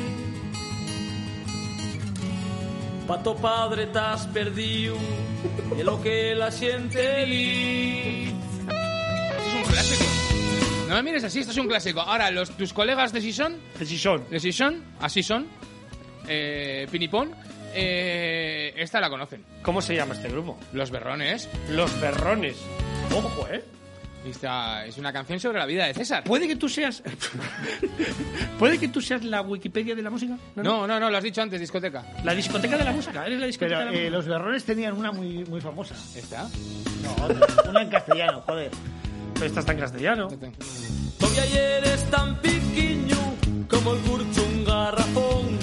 [3.10, 4.93] Pato padre t'has perdiu
[5.80, 10.05] E lo que la di Esto es un clásico.
[10.88, 12.01] No me mires así, esto es un clásico.
[12.01, 14.30] Ahora, los, tus colegas de Sison, Si son.
[14.30, 15.47] de Sison, así son,
[16.28, 17.32] eh, Pinipón,
[17.74, 19.43] eh, esta la conocen.
[19.64, 20.60] ¿Cómo se llama este grupo?
[20.74, 21.49] Los Berrones.
[21.72, 22.57] Los Berrones.
[23.12, 23.64] Ojo, ¿eh?
[24.30, 26.24] Esta es una canción sobre la vida de César.
[26.24, 27.02] Puede que tú seas.
[28.60, 30.38] Puede que tú seas la Wikipedia de la música.
[30.56, 32.06] No, no, no, lo has dicho antes, discoteca.
[32.24, 33.26] La discoteca de la música.
[33.26, 34.18] Eres la discoteca Pero de la eh, música.
[34.18, 35.96] los berrones tenían una muy, muy famosa.
[36.16, 36.48] ¿Esta?
[37.04, 38.72] No, una en castellano, joder.
[39.34, 40.28] Pero esta está en castellano.
[41.18, 43.18] Todavía eres tan piquiño
[43.70, 45.60] como el curcho un garrafón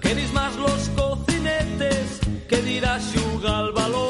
[0.00, 4.09] Queréis más los cocinetes que dirá xuga al balón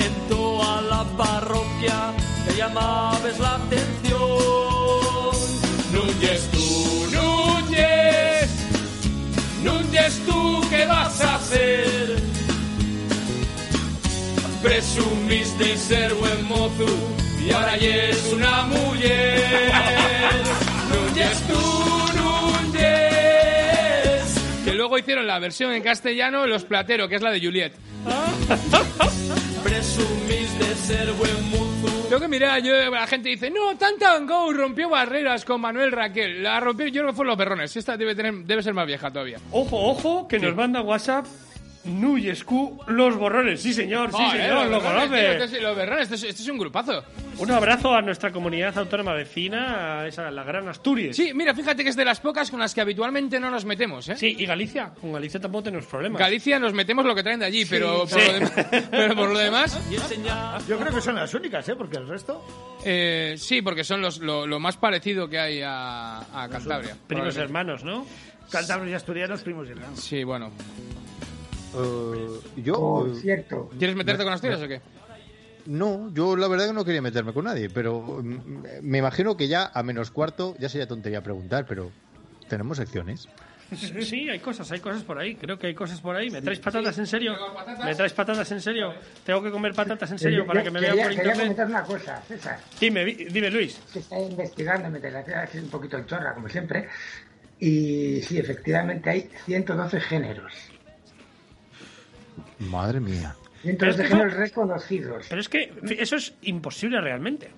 [0.00, 2.12] En toda la parroquia
[2.46, 4.20] te llamabes la atención
[5.90, 8.50] Núñez tú, Núñez,
[9.62, 12.22] Núñez tú, ¿qué vas a hacer?
[14.62, 16.86] Presumís de ser buen mozo
[17.42, 17.94] y ahora ya
[18.34, 20.42] una mujer.
[20.90, 22.03] Núñez tú,
[24.84, 27.72] luego hicieron la versión en castellano Los Platero, que es la de Juliet.
[29.62, 34.52] Presumís de ser buen mozo Lo que mira, yo, la gente dice, no, Tantan Go
[34.52, 36.42] rompió barreras con Manuel Raquel.
[36.42, 37.74] La rompió, yo creo que fue los perrones.
[37.74, 39.38] Esta debe, tener, debe ser más vieja todavía.
[39.52, 41.24] Ojo, ojo, que nos manda WhatsApp
[41.84, 43.60] Nuyescu, Los Borrones.
[43.60, 45.32] Sí, señor, sí, Joder, señor, lo tío, conoce.
[45.32, 47.04] este es- Los Berrones, este es, este es un grupazo.
[47.38, 51.16] Un abrazo a nuestra comunidad autónoma vecina, a esa, la gran Asturias.
[51.16, 54.08] Sí, mira, fíjate que es de las pocas con las que habitualmente no nos metemos,
[54.08, 54.16] ¿eh?
[54.16, 54.92] Sí, y Galicia.
[55.00, 56.18] Con Galicia tampoco tenemos problemas.
[56.20, 58.18] Galicia nos metemos lo que traen de allí, pero, por sí.
[58.26, 58.52] lo demás,
[58.90, 59.80] pero por lo demás,
[60.68, 61.74] Yo creo que son las únicas, ¿eh?
[61.76, 62.44] Porque el resto...
[62.84, 66.96] eh, sí, porque son los, lo, lo más parecido que hay a, a Cantabria.
[67.06, 67.40] Primos probablemente.
[67.42, 68.06] hermanos, ¿no?
[68.50, 70.00] Cántabros y asturianos, primos y hermanos.
[70.00, 70.50] Sí, bueno.
[71.76, 73.06] Eh, yo.
[73.20, 74.80] Cierto, ¿Quieres meterte con Asturias o qué?
[75.66, 79.48] No, yo la verdad que no quería meterme con nadie, pero mm, me imagino que
[79.48, 81.90] ya a menos cuarto ya sería tontería preguntar, pero
[82.48, 83.28] tenemos secciones.
[83.74, 85.34] Sí, hay cosas, hay cosas por ahí.
[85.36, 86.30] Creo que hay cosas por ahí.
[86.30, 87.34] ¿Me traes patatas en serio?
[87.82, 88.92] ¿Me traes patatas en serio?
[89.24, 91.56] Tengo que comer patatas en serio yo- para que me vean quería, por quería internet.
[91.56, 92.58] comentar una cosa, César.
[92.78, 93.80] Dime, vi- dime, Luis.
[93.92, 96.88] que está investigando tía es un poquito chorra, como siempre.
[97.58, 100.52] Y sí, efectivamente hay 112 géneros.
[102.64, 103.34] Madre mía.
[103.62, 105.26] 112 Pero es que géneros reconocidos.
[105.28, 107.50] Pero es que eso es imposible realmente.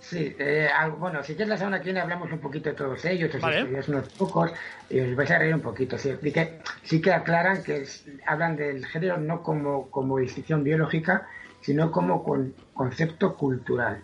[0.00, 0.68] Sí, eh,
[0.98, 3.64] bueno, si quieres la semana que viene hablamos un poquito de todos ellos, os Vale.
[3.88, 4.50] unos pocos
[4.88, 5.98] y os vais a reír un poquito.
[5.98, 11.26] Sí, que, sí que aclaran que es- hablan del género no como, como distinción biológica,
[11.60, 14.00] sino como con concepto cultural.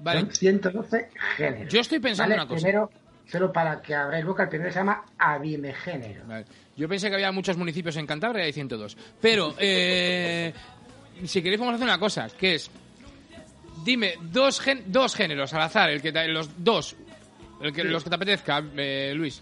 [0.00, 0.20] Vale.
[0.20, 1.72] Son 112 géneros.
[1.72, 2.42] Yo estoy pensando ¿vale?
[2.42, 2.62] una cosa.
[2.62, 2.90] Primero,
[3.26, 6.24] solo para que abráis boca, el primero se llama abimegénero.
[6.26, 6.46] Vale.
[6.76, 8.96] Yo pensé que había muchos municipios en Cantabria y hay 102.
[9.20, 10.52] Pero, eh,
[11.24, 12.70] si queréis, vamos a hacer una cosa, que es.
[13.84, 16.96] Dime dos, gen- dos géneros al azar, el que te- los dos.
[17.60, 19.40] El que, Los que te apetezca, eh, Luis.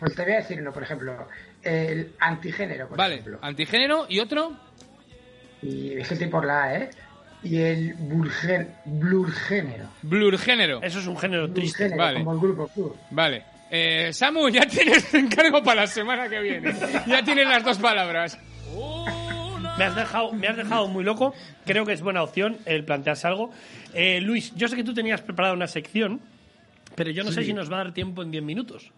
[0.00, 1.28] Pues te voy a decir uno, por ejemplo,
[1.62, 3.38] el antigénero, por Vale, ejemplo.
[3.42, 4.56] antigénero y otro.
[5.62, 6.90] Y ese estoy por la A, ¿eh?
[7.42, 9.88] Y el burgen, blurgénero.
[10.02, 10.80] Blurgénero.
[10.82, 11.88] Eso es un género triste.
[11.96, 12.18] Vale.
[12.20, 12.96] como el grupo Blur.
[13.10, 13.44] Vale.
[13.70, 16.74] Eh, Samu, ya tienes encargo para la semana que viene.
[17.06, 18.38] Ya tienes las dos palabras.
[19.78, 21.34] Me has, dejado, me has dejado muy loco.
[21.64, 23.52] Creo que es buena opción el plantearse algo.
[23.94, 26.20] Eh, Luis, yo sé que tú tenías preparada una sección,
[26.96, 28.90] pero yo no sé si nos va a dar tiempo en 10 minutos.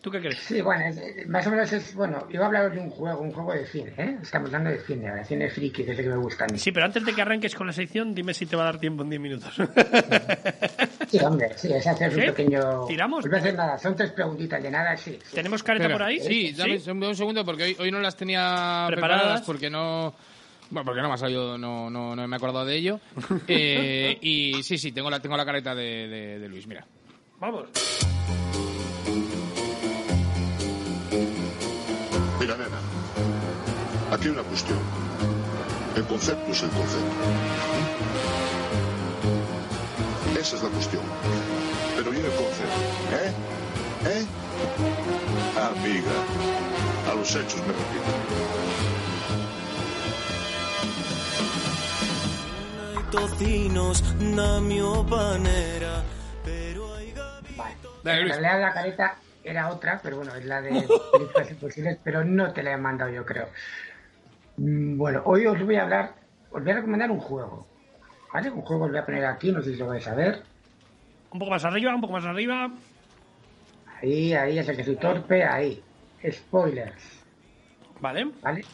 [0.00, 0.38] ¿Tú qué crees?
[0.38, 2.88] Sí, bueno, es- es- más o menos es, bueno, yo voy a hablar de un
[2.90, 4.16] juego, un juego de cine, ¿eh?
[4.22, 6.58] Estamos hablando de cine, de cine friki, que es el que me gusta a mí.
[6.58, 8.78] Sí, pero antes de que arranques con la sección, dime si te va a dar
[8.78, 9.52] tiempo en 10 minutos.
[11.08, 12.20] Sí, hombre, sí, es hacer ¿Sí?
[12.20, 12.84] un pequeño...
[12.86, 13.26] ¿Tiramos?
[13.26, 15.18] No hacer nada, son tres preguntitas de nada, sí.
[15.24, 15.34] sí.
[15.34, 15.98] ¿Tenemos careta Espera.
[15.98, 16.20] por ahí?
[16.20, 19.20] Sí, dame un- un segundo porque hoy, hoy no las tenía ¿Preparadas?
[19.22, 20.14] preparadas, porque no.
[20.70, 23.00] Bueno, porque no me ha salido, no, no, no me he acordado de ello.
[23.48, 26.84] Eh, y sí, sí, tengo la, tengo la careta de, de- de Luis, mira.
[27.40, 27.68] Vamos.
[31.10, 32.78] Mira, nena,
[34.12, 34.78] aquí hay una cuestión.
[35.96, 37.12] El concepto es el concepto.
[40.38, 41.02] Esa es la cuestión.
[41.96, 42.78] Pero viene el concepto.
[43.12, 43.32] ¿Eh?
[44.06, 44.26] ¿Eh?
[45.56, 48.12] Amiga, a los hechos me repito.
[53.10, 56.02] Tocinos na mio panera
[56.44, 56.88] Pero
[57.56, 57.76] Vale.
[58.04, 58.36] Dale, Luis.
[58.38, 59.16] la careta
[59.50, 60.70] era otra, pero bueno, es la de
[61.12, 63.48] películas imposibles, pero no te la he mandado yo creo.
[64.56, 66.14] Mm, Bueno, hoy os voy a hablar,
[66.50, 67.66] os voy a recomendar un juego.
[68.32, 68.50] ¿Vale?
[68.50, 70.42] Un juego os voy a poner aquí, no sé si lo vais a ver.
[71.30, 72.70] Un poco más arriba, un poco más arriba.
[74.00, 75.82] Ahí, ahí, es el que soy torpe, ahí.
[76.30, 77.24] Spoilers.
[78.00, 78.26] Vale.
[78.42, 78.64] ¿Vale?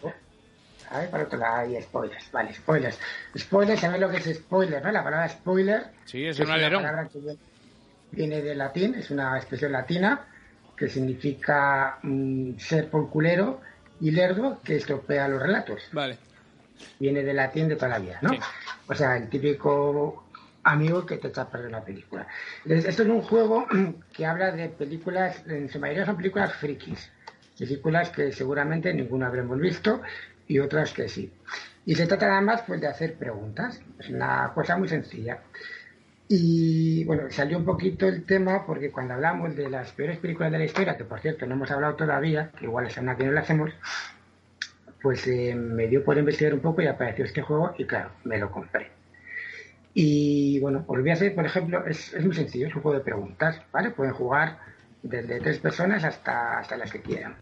[0.90, 2.30] A ver, para otro lado, ahí, spoilers.
[2.32, 2.98] Vale, spoilers.
[3.38, 4.92] Spoilers, ¿sabéis lo que es spoiler, no?
[4.92, 5.92] La palabra spoiler.
[6.04, 6.82] Sí, es un una alerón.
[6.82, 7.38] palabra que viene-
[8.10, 10.26] viene del latín, es una expresión latina
[10.76, 13.60] que significa mm, ser por culero
[14.00, 15.82] y lerdo que estropea los relatos.
[15.92, 16.18] Vale.
[16.98, 18.30] Viene del latín de toda la vida, ¿no?
[18.30, 18.38] Sí.
[18.88, 20.24] O sea, el típico
[20.64, 22.26] amigo que te echa a perder una película.
[22.64, 23.66] Entonces, esto es un juego
[24.12, 27.10] que habla de películas, en su mayoría son películas frikis.
[27.58, 30.02] Películas que seguramente ninguno habremos visto
[30.48, 31.32] y otras que sí.
[31.86, 33.80] Y se trata nada más pues, de hacer preguntas.
[33.98, 35.38] Es una cosa muy sencilla.
[36.28, 40.58] Y bueno, salió un poquito el tema porque cuando hablamos de las peores películas de
[40.58, 43.34] la historia, que por cierto no hemos hablado todavía, que igual la semana que viene
[43.34, 43.70] lo hacemos,
[45.02, 48.38] pues eh, me dio por investigar un poco y apareció este juego y claro, me
[48.38, 48.90] lo compré.
[49.92, 52.98] Y bueno, os voy a hacer, por ejemplo, es, es muy sencillo, es un juego
[52.98, 53.90] de preguntas, ¿vale?
[53.90, 54.58] Pueden jugar
[55.02, 57.36] desde tres personas hasta, hasta las que quieran.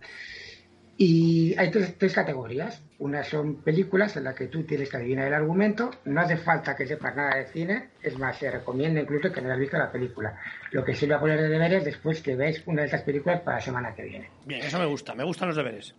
[0.97, 2.83] Y hay tres, tres categorías.
[3.03, 5.91] Una son películas en las que tú tienes que adivinar el argumento.
[6.05, 7.89] No hace falta que sepas nada de cine.
[8.01, 10.39] Es más, se recomienda incluso que no hayas visto la película.
[10.71, 13.41] Lo que sí voy a poner de deberes después que veáis una de estas películas
[13.41, 14.31] para la semana que viene.
[14.47, 15.17] Bien, eso me gusta.
[15.17, 15.97] Me gustan los deberes.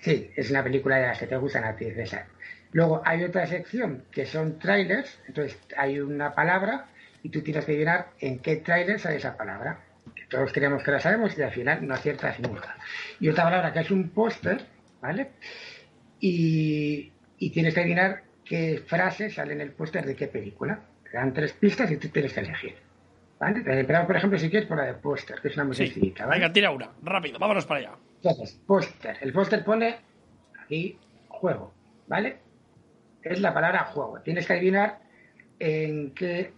[0.00, 2.26] Sí, es una película de las que te gustan a ti, César.
[2.72, 5.16] Luego hay otra sección que son trailers.
[5.28, 6.86] Entonces hay una palabra
[7.22, 9.78] y tú tienes que adivinar en qué trailer sale esa palabra.
[10.28, 12.76] Todos creemos que la sabemos y al final no aciertas nunca.
[13.20, 14.66] Y otra palabra que es un póster,
[15.00, 15.30] ¿vale?
[16.26, 20.80] Y, y tienes que adivinar qué frase sale en el póster de qué película.
[21.10, 22.76] Te dan tres pistas y tú tienes que elegir.
[23.38, 23.60] ¿Vale?
[23.60, 25.86] Te empezamos, por ejemplo, si quieres, por la de póster, que es una muy Sí.
[25.86, 26.40] sencillita, ¿vale?
[26.40, 26.88] Venga, tira una.
[27.02, 27.92] Rápido, vámonos para allá.
[28.22, 29.18] Entonces, póster.
[29.20, 29.96] El póster pone
[30.64, 30.98] aquí
[31.28, 31.74] juego,
[32.06, 32.38] ¿vale?
[33.22, 34.20] Es la palabra juego.
[34.20, 35.00] Tienes que adivinar
[35.58, 36.52] en qué,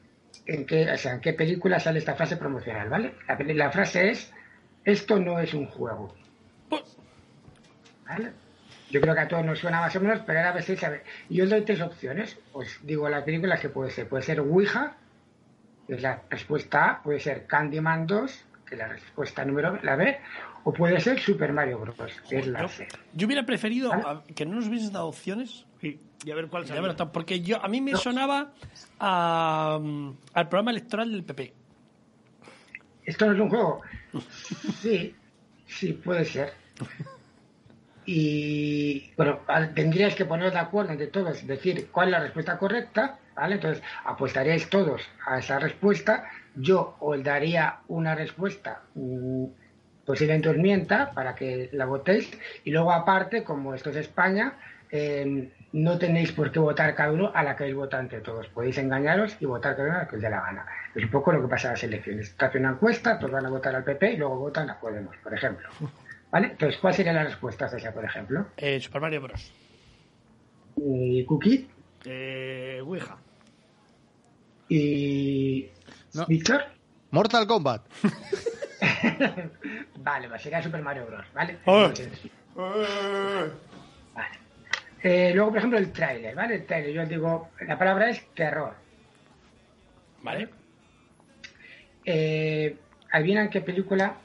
[0.47, 3.14] en qué, o sea, en qué película sale esta frase promocional, ¿vale?
[3.27, 4.33] La, la frase es
[4.85, 6.14] esto no es un juego.
[8.07, 8.31] ¿Vale?
[8.91, 11.03] Yo creo que a todos nos suena más o menos, pero ahora a veces sabe.
[11.28, 12.39] Yo os doy tres opciones.
[12.53, 14.09] Os digo las películas que puede ser.
[14.09, 14.97] Puede ser Ouija,
[15.87, 19.97] que es la respuesta A, puede ser Candyman 2, que es la respuesta número la
[19.97, 20.18] B,
[20.64, 21.97] o puede ser Super Mario Bros,
[22.28, 22.89] que es la Yo, C.
[23.14, 25.64] yo hubiera preferido a- que no nos hubieses dado opciones.
[26.24, 26.95] Y a ver cuál sale.
[27.12, 28.53] porque yo, a mí me sonaba
[28.99, 31.53] a, mm, al programa electoral del PP.
[33.05, 33.80] ¿Esto no es un juego?
[34.80, 35.14] Sí,
[35.66, 36.53] sí, puede ser.
[38.07, 39.41] Y bueno,
[39.75, 43.57] tendríais que poneros de acuerdo entre todos, decir cuál es la respuesta correcta, ¿vale?
[43.57, 46.25] Entonces apostaríais todos a esa respuesta.
[46.55, 49.45] Yo os daría una respuesta, mm,
[50.07, 52.31] posiblemente os mienta para que la votéis.
[52.65, 54.55] Y luego, aparte, como esto es España,
[54.91, 58.47] eh, no tenéis por qué votar cada uno a la que habéis votado entre todos.
[58.49, 60.67] Podéis engañaros y votar cada uno a la que os dé la gana.
[60.95, 62.35] Es un poco lo que pasa en las elecciones.
[62.39, 65.17] Se hace una encuesta, todos van a votar al PP y luego votan a Podemos,
[65.17, 65.69] por ejemplo.
[66.31, 66.49] ¿Vale?
[66.49, 68.47] Entonces, ¿cuál sería la respuesta esa, por ejemplo?
[68.57, 69.53] Eh, Super Mario Bros.
[70.77, 71.68] Y Cookie
[72.05, 73.16] Eh, Ouija.
[74.68, 75.68] y
[76.29, 76.62] Víctor.
[77.11, 77.83] Mortal Kombat.
[79.99, 81.27] Vale, pues sería Super Mario Bros.
[81.35, 81.59] ¿Vale?
[81.66, 81.91] Oh.
[84.14, 84.29] Vale.
[85.03, 86.57] Eh, luego, por ejemplo, el tráiler, ¿vale?
[86.57, 88.74] El tráiler, yo digo, la palabra es terror.
[90.22, 90.49] ¿Vale?
[92.05, 92.77] Eh,
[93.12, 94.16] ¿Adivinan qué película?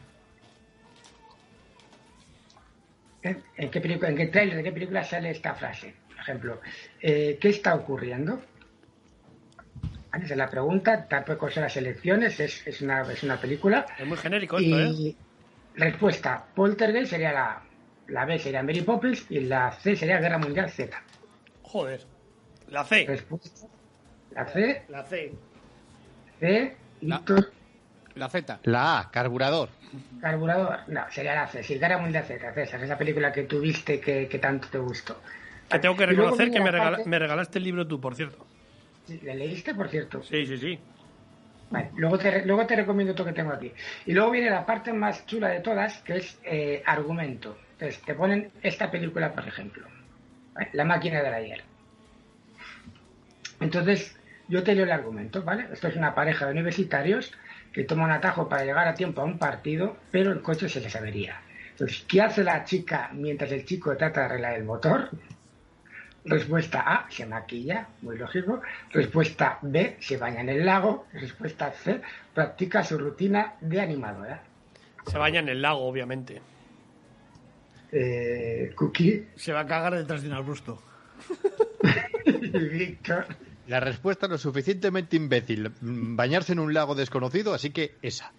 [3.24, 5.96] ¿En, en qué película, en qué tráiler de qué película sale esta frase?
[6.08, 6.62] Por ejemplo,
[7.02, 8.42] eh, ¿qué está ocurriendo?
[10.14, 11.08] Esa es la pregunta.
[11.08, 13.86] Tampoco son las elecciones, es, es, una, es una película.
[13.98, 14.90] Es muy genérico esto, ¿eh?
[14.90, 15.16] Y
[15.76, 17.64] respuesta, Poltergeist sería la,
[18.08, 21.02] la B, sería Mary Poppins y la C sería Guerra Mundial Z.
[21.62, 22.02] Joder.
[22.68, 23.06] La C.
[23.08, 23.68] Respuesta,
[24.32, 25.34] la C, La C.
[26.40, 27.52] C, Víctor,
[28.16, 28.60] La Z.
[28.64, 29.70] La A, carburador.
[30.22, 34.28] Carburador, no, sería la C, sí, Guerra Mundial Z, César, esa película que tuviste que,
[34.28, 35.22] que tanto te gustó.
[35.70, 38.16] Que tengo que reconocer que la me, regala- parte- me regalaste el libro tú, por
[38.16, 38.46] cierto.
[39.08, 40.22] ¿Le leíste, por cierto?
[40.24, 40.80] Sí, sí, sí.
[41.70, 43.72] Vale, luego te, re- luego te recomiendo otro que tengo aquí.
[44.06, 47.58] Y luego viene la parte más chula de todas, que es eh, argumento.
[47.74, 49.88] Entonces, te ponen esta película, por ejemplo.
[50.54, 50.70] ¿vale?
[50.74, 51.64] La máquina del ayer.
[53.60, 55.68] Entonces, yo te leo el argumento, ¿vale?
[55.72, 57.32] Esto es una pareja de universitarios
[57.72, 60.82] que toma un atajo para llegar a tiempo a un partido, pero el coche se
[60.82, 61.42] les avería.
[61.72, 65.10] Entonces, ¿qué hace la chica mientras el chico trata de arreglar el motor?
[66.24, 68.62] Respuesta A, se maquilla, muy lógico.
[68.92, 71.08] Respuesta B, se baña en el lago.
[71.14, 72.02] Respuesta C,
[72.34, 74.44] practica su rutina de animadora.
[75.08, 76.42] Se baña en el lago, obviamente.
[77.92, 80.82] Eh, Cookie Se va a cagar detrás de un arbusto.
[82.72, 83.26] Víctor.
[83.72, 85.72] La respuesta no es suficientemente imbécil.
[85.80, 88.34] Bañarse en un lago desconocido, así que esa.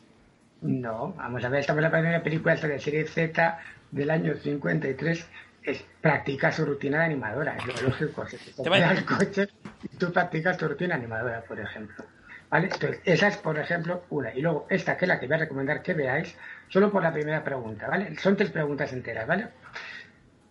[0.60, 3.58] No, vamos a ver, estamos en la primera película esta de serie Z
[3.92, 5.26] del año 53.
[5.62, 8.26] Es practica su rutina de animadora, es lo lógico.
[8.28, 9.48] Se te vaya- el coche
[9.90, 12.04] y tú practicas tu rutina animadora, por ejemplo.
[12.50, 12.66] ¿Vale?
[12.70, 14.34] Entonces, esa es, por ejemplo, una.
[14.34, 16.36] Y luego, esta que es la que voy a recomendar que veáis,
[16.68, 18.14] solo por la primera pregunta, ¿vale?
[18.18, 19.48] Son tres preguntas enteras, ¿vale?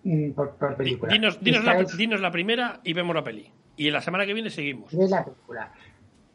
[0.05, 1.13] Mm, Por, por película.
[1.13, 3.51] Dinos, dinos, Esta la, es- dinos la primera y vemos la peli.
[3.81, 4.93] Y la semana que viene seguimos.
[4.93, 5.73] es la película.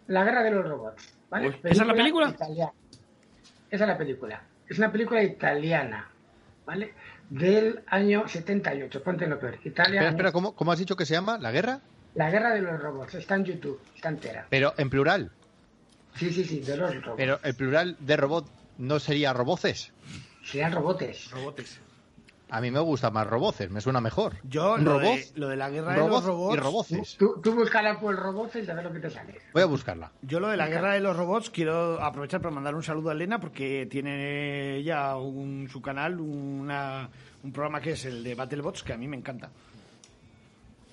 [0.09, 1.15] La guerra de los robots.
[1.31, 1.49] ¿vale?
[1.51, 2.31] Uy, ¿esa es la película?
[2.31, 2.73] italiana.
[3.71, 4.43] Esa es la película.
[4.69, 6.11] Es una película italiana,
[6.65, 6.93] ¿vale?
[7.31, 9.01] Del año 78.
[9.01, 9.61] Ponte lo peor.
[9.63, 10.01] Italia.
[10.01, 11.39] Espera, espera, ¿cómo, cómo has dicho que se llama?
[11.39, 11.79] ¿La guerra?
[12.17, 13.15] La guerra de los robots.
[13.15, 13.81] Está en YouTube.
[13.95, 14.47] Está entera.
[14.51, 15.31] Pero en plural.
[16.17, 17.17] Sí, sí, sí, de los robots.
[17.17, 19.93] Pero el plural de robot no sería roboces.
[20.43, 21.31] Serían robotes.
[21.31, 21.81] Robotes.
[22.49, 24.37] A mí me gusta más roboces, me suena mejor.
[24.45, 26.57] Yo, lo de, lo de la guerra de los robot robots.
[26.57, 27.17] y roboces.
[27.17, 29.41] Tú, tú búscala por robots y a ver lo que te sale.
[29.53, 30.13] Voy a buscarla.
[30.23, 33.15] Yo lo de la guerra de los robots quiero aprovechar para mandar un saludo a
[33.15, 37.09] Elena porque tiene ya un, su canal una,
[37.43, 39.51] un programa que es el de Battlebots que a mí me encanta.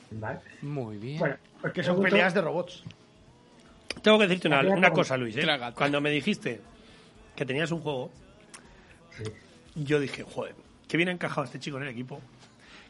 [0.10, 0.40] ¿Vale?
[0.64, 1.20] Muy bien.
[1.20, 2.84] Bueno, pues Que son peleas de robots.
[4.02, 5.38] Tengo que decirte una, cosa, Luis.
[5.38, 5.46] ¿eh?
[5.76, 6.62] Cuando me dijiste
[7.36, 8.10] que tenías un juego,
[9.76, 10.56] yo dije, joder,
[10.94, 12.22] qué bien ha encajado este chico en el equipo.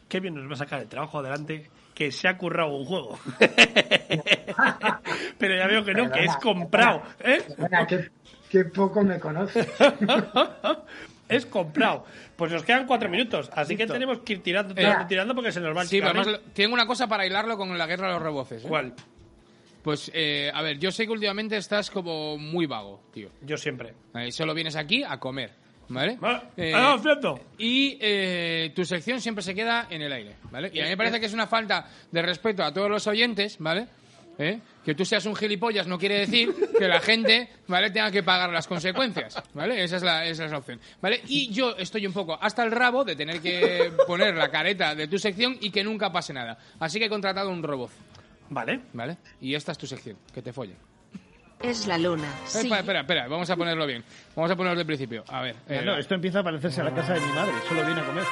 [0.09, 1.69] Qué bien nos va a sacar el trabajo adelante.
[1.95, 3.17] Que se ha currado un juego.
[5.37, 7.01] Pero ya veo que no, que es comprado.
[7.21, 7.41] ¿eh?
[7.47, 8.09] Perdona, qué,
[8.49, 9.65] qué poco me conoces.
[11.29, 12.05] es comprado.
[12.35, 15.53] Pues nos quedan cuatro minutos, así que tenemos que ir tirando, Eh, tirando, tirando porque
[15.53, 18.07] se nos va el Sí, pero además tengo una cosa para hilarlo con la guerra
[18.07, 18.65] de los reboces.
[18.65, 18.67] ¿eh?
[18.67, 18.93] ¿Cuál?
[19.81, 23.29] Pues, eh, a ver, yo sé que últimamente estás como muy vago, tío.
[23.41, 23.93] Yo siempre.
[24.13, 25.51] Eh, solo vienes aquí a comer,
[25.93, 26.17] ¿vale?
[26.19, 26.41] Vale.
[26.57, 27.39] Eh, Ah, cierto.
[27.57, 30.71] y eh, tu sección siempre se queda en el aire, ¿vale?
[30.73, 33.57] Y a mí me parece que es una falta de respeto a todos los oyentes,
[33.59, 33.87] ¿vale?
[34.39, 34.59] ¿Eh?
[34.83, 37.91] Que tú seas un gilipollas no quiere decir que la gente, ¿vale?
[37.91, 39.83] Tenga que pagar las consecuencias, ¿vale?
[39.83, 41.21] Esa es la, esa es la opción, ¿vale?
[41.27, 45.07] Y yo estoy un poco hasta el rabo de tener que poner la careta de
[45.07, 46.57] tu sección y que nunca pase nada.
[46.79, 47.91] Así que he contratado un robot,
[48.49, 48.79] Vale.
[48.93, 49.17] ¿vale?
[49.39, 50.77] Y esta es tu sección, que te follen.
[51.63, 52.27] Es la luna.
[52.27, 52.57] Eh, Sí.
[52.59, 54.03] Espera, espera, espera, vamos a ponerlo bien.
[54.35, 55.23] Vamos a ponerlo de principio.
[55.29, 55.55] A ver.
[55.69, 57.53] Ya eh, no, esto empieza a parecerse a la casa de mi madre.
[57.67, 58.23] Solo viene a comer.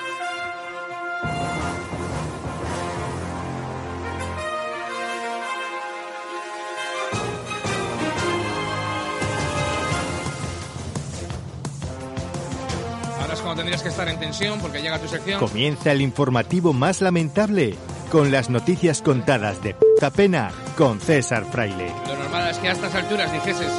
[13.20, 15.40] Ahora es cuando tendrías que estar en tensión porque llega tu sección.
[15.40, 17.76] Comienza el informativo más lamentable,
[18.12, 21.94] con las noticias contadas de puta pena, con César Fraile.
[22.08, 23.72] Lo normal es que a estas alturas dijeses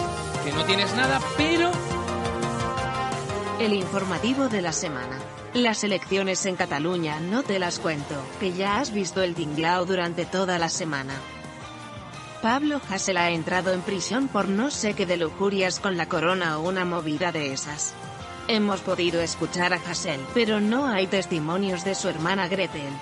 [0.45, 1.71] que no tienes nada, pero
[3.61, 5.19] El informativo de la semana.
[5.55, 10.25] Las elecciones en Cataluña no te las cuento, que ya has visto el tinglao durante
[10.25, 11.15] toda la semana.
[12.41, 16.59] Pablo Hasél ha entrado en prisión por no sé qué de lujurias con la corona
[16.59, 17.95] o una movida de esas.
[18.49, 22.93] Hemos podido escuchar a Hasél, pero no hay testimonios de su hermana Gretel.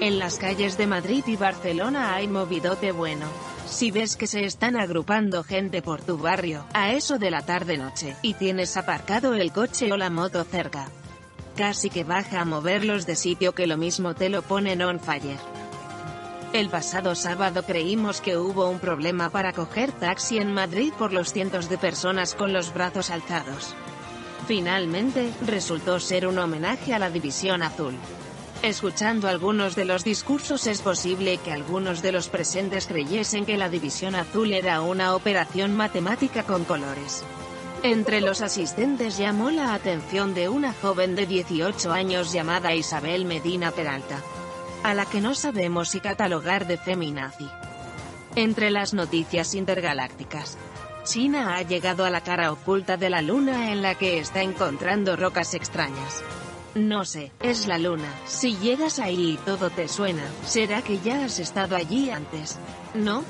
[0.00, 3.26] En las calles de Madrid y Barcelona hay movidote bueno.
[3.66, 8.16] Si ves que se están agrupando gente por tu barrio, a eso de la tarde-noche,
[8.22, 10.88] y tienes aparcado el coche o la moto cerca,
[11.56, 15.38] casi que baja a moverlos de sitio que lo mismo te lo ponen on fire.
[16.52, 21.32] El pasado sábado creímos que hubo un problema para coger taxi en Madrid por los
[21.32, 23.74] cientos de personas con los brazos alzados.
[24.46, 27.94] Finalmente, resultó ser un homenaje a la División Azul.
[28.62, 33.68] Escuchando algunos de los discursos es posible que algunos de los presentes creyesen que la
[33.68, 37.22] División Azul era una operación matemática con colores.
[37.82, 43.70] Entre los asistentes llamó la atención de una joven de 18 años llamada Isabel Medina
[43.70, 44.20] Peralta,
[44.82, 47.48] a la que no sabemos si catalogar de feminazi.
[48.34, 50.58] Entre las noticias intergalácticas,
[51.04, 55.14] China ha llegado a la cara oculta de la luna en la que está encontrando
[55.14, 56.24] rocas extrañas.
[56.76, 58.12] No sé, es la luna.
[58.26, 62.58] Si llegas ahí y todo te suena, será que ya has estado allí antes.
[62.92, 63.24] ¿No?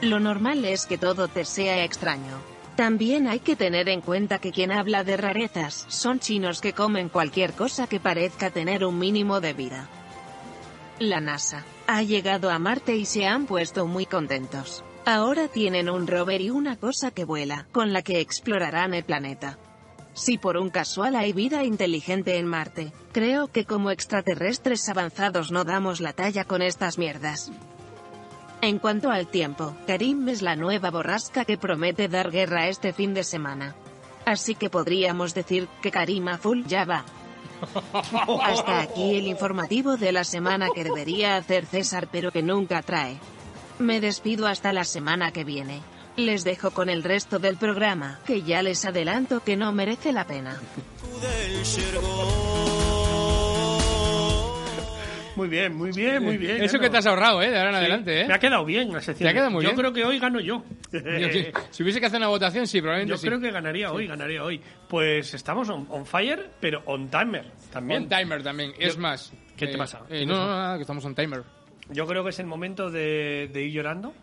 [0.00, 2.36] Lo normal es que todo te sea extraño.
[2.74, 7.08] También hay que tener en cuenta que quien habla de rarezas son chinos que comen
[7.08, 9.88] cualquier cosa que parezca tener un mínimo de vida.
[10.98, 14.82] La NASA ha llegado a Marte y se han puesto muy contentos.
[15.06, 19.58] Ahora tienen un rover y una cosa que vuela, con la que explorarán el planeta.
[20.14, 25.64] Si por un casual hay vida inteligente en Marte, creo que como extraterrestres avanzados no
[25.64, 27.50] damos la talla con estas mierdas.
[28.62, 33.12] En cuanto al tiempo, Karim es la nueva borrasca que promete dar guerra este fin
[33.12, 33.74] de semana.
[34.24, 37.04] Así que podríamos decir que Karim a full ya va.
[38.42, 43.18] Hasta aquí el informativo de la semana que debería hacer César pero que nunca trae.
[43.78, 45.82] Me despido hasta la semana que viene.
[46.16, 50.24] Les dejo con el resto del programa, que ya les adelanto que no merece la
[50.26, 50.56] pena.
[55.36, 56.62] Muy bien, muy bien, muy bien.
[56.62, 57.50] Eso que te has ahorrado, ¿eh?
[57.50, 58.26] De ahora en Sí, adelante, ¿eh?
[58.28, 59.26] Me ha quedado bien la sección.
[59.26, 59.76] Te ha quedado muy yo bien.
[59.80, 60.62] creo que hoy gano yo.
[61.72, 63.26] Si hubiese que hacer una votación, sí, probablemente Yo sí.
[63.26, 64.60] creo que ganaría hoy, ganaría hoy.
[64.88, 68.04] Pues estamos on, on fire, pero on timer también.
[68.04, 68.72] On timer también.
[68.78, 69.32] Es Yo- más.
[69.56, 70.02] ¿Qué te eh, pasa?
[70.08, 71.42] eh, ¿Qué no, no, nada, que estamos on timer.
[71.90, 74.14] Yo creo que es el momento de, de ir llorando.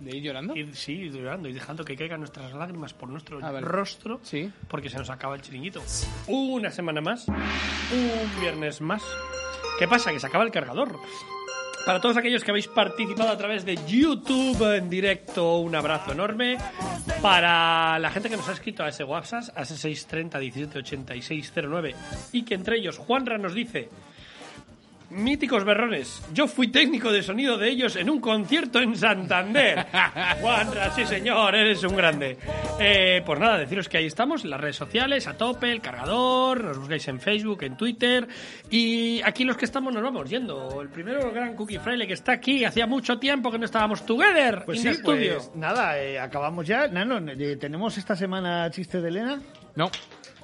[0.00, 0.56] ¿De ir llorando?
[0.56, 3.66] Ir, sí, ir llorando y dejando que caigan nuestras lágrimas por nuestro Ah, vale.
[3.66, 4.20] rostro.
[4.22, 4.50] Sí.
[4.68, 5.82] Porque se nos acaba el chiringuito.
[6.26, 7.28] Una semana más.
[7.28, 9.02] Un viernes más.
[9.78, 10.12] ¿Qué pasa?
[10.12, 10.98] Que se acaba el cargador.
[11.86, 16.56] Para todos aquellos que habéis participado a través de YouTube en directo, un abrazo enorme.
[17.20, 21.52] Para la gente que nos ha escrito a ese WhatsApp, a ese 630 17 86
[21.56, 21.94] 09,
[22.32, 23.88] y que entre ellos Juanra nos dice:
[25.12, 29.84] Míticos berrones, yo fui técnico de sonido de ellos en un concierto en Santander.
[30.40, 32.38] Juanra, sí señor, eres un grande.
[32.80, 36.64] Eh, pues nada, deciros que ahí estamos, en las redes sociales, a tope, el cargador,
[36.64, 38.26] nos buscáis en Facebook, en Twitter.
[38.70, 40.80] Y aquí los que estamos nos vamos yendo.
[40.80, 44.06] El primero, el gran Cookie Fraile, que está aquí, hacía mucho tiempo que no estábamos
[44.06, 45.34] together Pues in sí, the studio.
[45.36, 46.88] pues nada, eh, acabamos ya.
[46.88, 49.42] Nano, eh, ¿tenemos esta semana chiste de Elena?
[49.76, 49.90] No.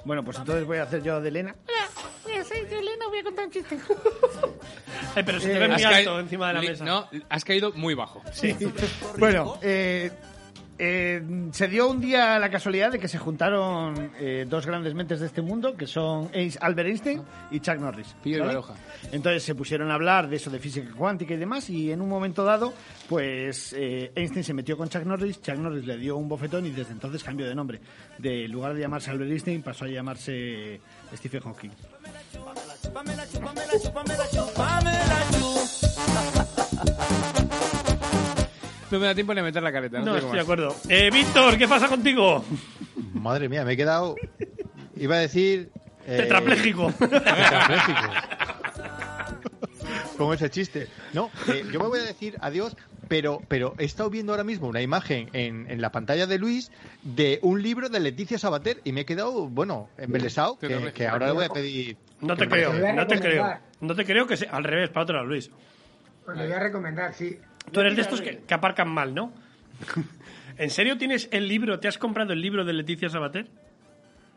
[0.05, 1.55] Bueno, pues entonces voy a hacer yo de Elena.
[3.21, 3.77] Voy a contar un chiste.
[5.15, 6.85] Ay, pero se Eh, te ve muy Has alto encima de la mesa.
[6.85, 8.21] No, has caído muy bajo.
[8.31, 8.55] Sí.
[9.17, 10.11] bueno, eh,
[10.81, 15.19] eh, se dio un día la casualidad de que se juntaron eh, dos grandes mentes
[15.19, 18.15] de este mundo, que son Albert Einstein y Chuck Norris.
[18.23, 18.53] Pillo y ¿vale?
[18.53, 18.75] Baroja.
[19.11, 22.07] Entonces se pusieron a hablar de eso de física cuántica y demás, y en un
[22.07, 22.73] momento dado,
[23.09, 26.69] pues eh, Einstein se metió con Chuck Norris, Chuck Norris le dio un bofetón y
[26.69, 27.81] desde entonces cambió de nombre.
[28.17, 30.79] De lugar de llamarse Albert Einstein, pasó a llamarse
[31.13, 31.71] Stephen Hawking.
[38.91, 39.99] No me da tiempo ni a meter la careta.
[39.99, 40.75] No, No, estoy de acuerdo.
[40.89, 42.43] Eh, Víctor, ¿qué pasa contigo?
[43.13, 44.15] Madre mía, me he quedado.
[44.95, 45.69] Iba a decir.
[46.07, 46.91] eh, Tetrapléjico.
[46.97, 47.99] Tetrapléjico.
[50.17, 50.87] Como ese chiste.
[51.13, 52.75] No, eh, yo me voy a decir adiós,
[53.07, 56.71] pero, pero he estado viendo ahora mismo una imagen en, en la pantalla de Luis
[57.03, 61.27] de un libro de Leticia Sabater y me he quedado, bueno, embelesado, que, que ahora
[61.27, 61.95] le voy a pedir.
[62.21, 63.57] No te creo, no te creo.
[63.81, 65.49] No te creo que sea al revés, para otro Luis.
[66.25, 67.39] Pues le voy a recomendar, sí.
[67.71, 69.31] Tú eres de estos que, que aparcan mal, ¿no?
[70.57, 71.79] ¿En serio tienes el libro?
[71.79, 73.47] ¿Te has comprado el libro de Leticia Sabater?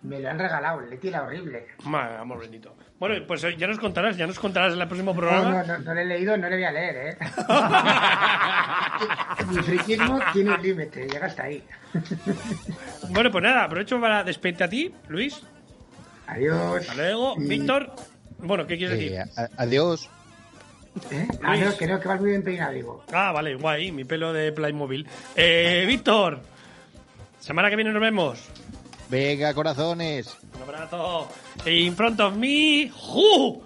[0.03, 1.67] Me lo han regalado, Leti era horrible.
[1.85, 2.75] Madre, amor bendito.
[2.99, 5.63] Bueno, pues eh, ya nos contarás, ya nos contarás en el próximo No, programa.
[5.63, 7.17] no, no, no le he leído, no le voy a leer, ¿eh?
[9.49, 11.63] Mi friquismo tiene un límite, llega hasta ahí.
[13.11, 15.41] Bueno, pues nada, aprovecho para despedirte a ti, Luis.
[16.33, 16.81] Adiós.
[16.81, 17.35] Hasta luego.
[17.37, 17.93] Víctor.
[18.39, 19.19] Bueno, ¿qué quieres Eh, decir?
[19.37, 20.09] a- adiós.
[21.43, 23.05] Ah, no, creo que vas muy bien peinado, digo.
[23.13, 25.07] Ah, vale, guay, mi pelo de Playmobil.
[25.37, 26.41] Eh, Víctor,
[27.41, 28.39] semana que viene nos vemos.
[29.09, 30.37] Venga, corazones.
[30.57, 31.29] Un abrazo.
[31.67, 33.63] In front of me, ¡Ju!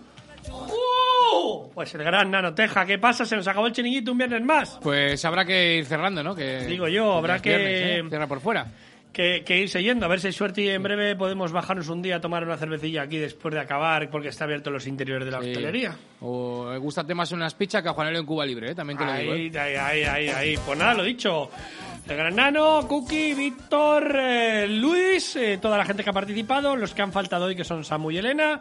[0.49, 1.71] ¡Ju!
[1.75, 3.25] Pues el gran Nanoteja, ¿qué pasa?
[3.25, 4.79] Se nos acabó el chiringuito un viernes más.
[4.83, 6.35] Pues habrá que ir cerrando, ¿no?
[6.35, 8.09] Que, Digo yo, habrá que- viernes, ¿eh?
[8.09, 8.67] Cierra por fuera.
[9.17, 12.03] Que, que irse yendo, a ver si hay suerte y en breve podemos bajarnos un
[12.03, 15.31] día a tomar una cervecilla aquí después de acabar, porque está abierto los interiores de
[15.31, 15.49] la Sí.
[15.53, 15.97] hostelería.
[16.21, 18.75] O me gusta más unas pizzas que a Juanelo en Cuba Libre, ¿eh?
[18.75, 19.33] También te lo digo.
[19.35, 19.51] ¿eh?
[19.59, 20.59] Ahí, ahí, ahí, ahí.
[20.67, 21.51] Pues nada, lo dicho.
[22.09, 26.95] El gran Nano, Cookie, Víctor, eh, Luis, eh, toda la gente que ha participado, los
[26.95, 28.61] que han faltado hoy, que son Samu y Elena.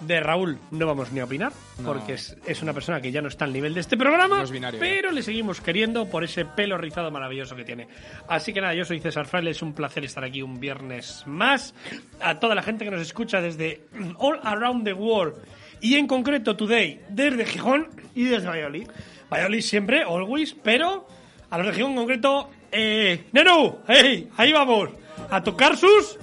[0.00, 1.92] De Raúl no vamos ni a opinar, No.
[1.92, 4.42] porque es, es una persona que ya no está al nivel de este programa, No
[4.44, 7.88] es binario, pero le seguimos queriendo por ese pelo rizado maravilloso que tiene.
[8.28, 11.74] Así que nada, yo soy César Fraile, es un placer estar aquí un viernes más.
[12.20, 13.86] A toda la gente que nos escucha desde
[14.18, 15.34] all around the world
[15.80, 18.88] y en concreto today desde Gijón Y desde Valladolid.
[19.30, 21.06] Valladolid siempre, always, pero
[21.52, 24.88] a la región en concreto, eh, Nenu, hey, ahí vamos,
[25.30, 26.18] a tocar sus...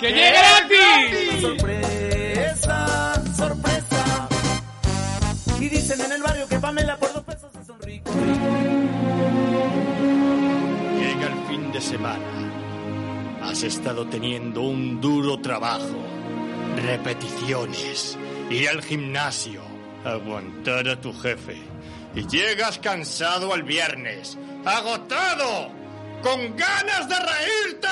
[0.00, 1.40] ¡Que llegue gratis!
[1.40, 4.28] Sorpresa, sorpresa.
[5.60, 8.10] Y dicen en el barrio que Pamela por dos pesos es un rico.
[10.98, 13.40] Llega el fin de semana.
[13.42, 16.02] Has estado teniendo un duro trabajo.
[16.84, 18.18] Repeticiones.
[18.50, 19.62] Ir al gimnasio.
[20.04, 21.56] Aguantar a tu jefe
[22.14, 25.70] y llegas cansado al viernes, agotado,
[26.22, 27.88] con ganas de reírte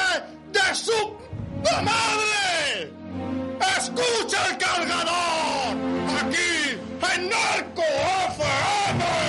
[0.52, 1.16] de su
[1.84, 2.92] madre.
[3.78, 5.76] ¡Escucha el cargador!
[6.20, 6.78] Aquí
[7.14, 9.25] en Narco FM.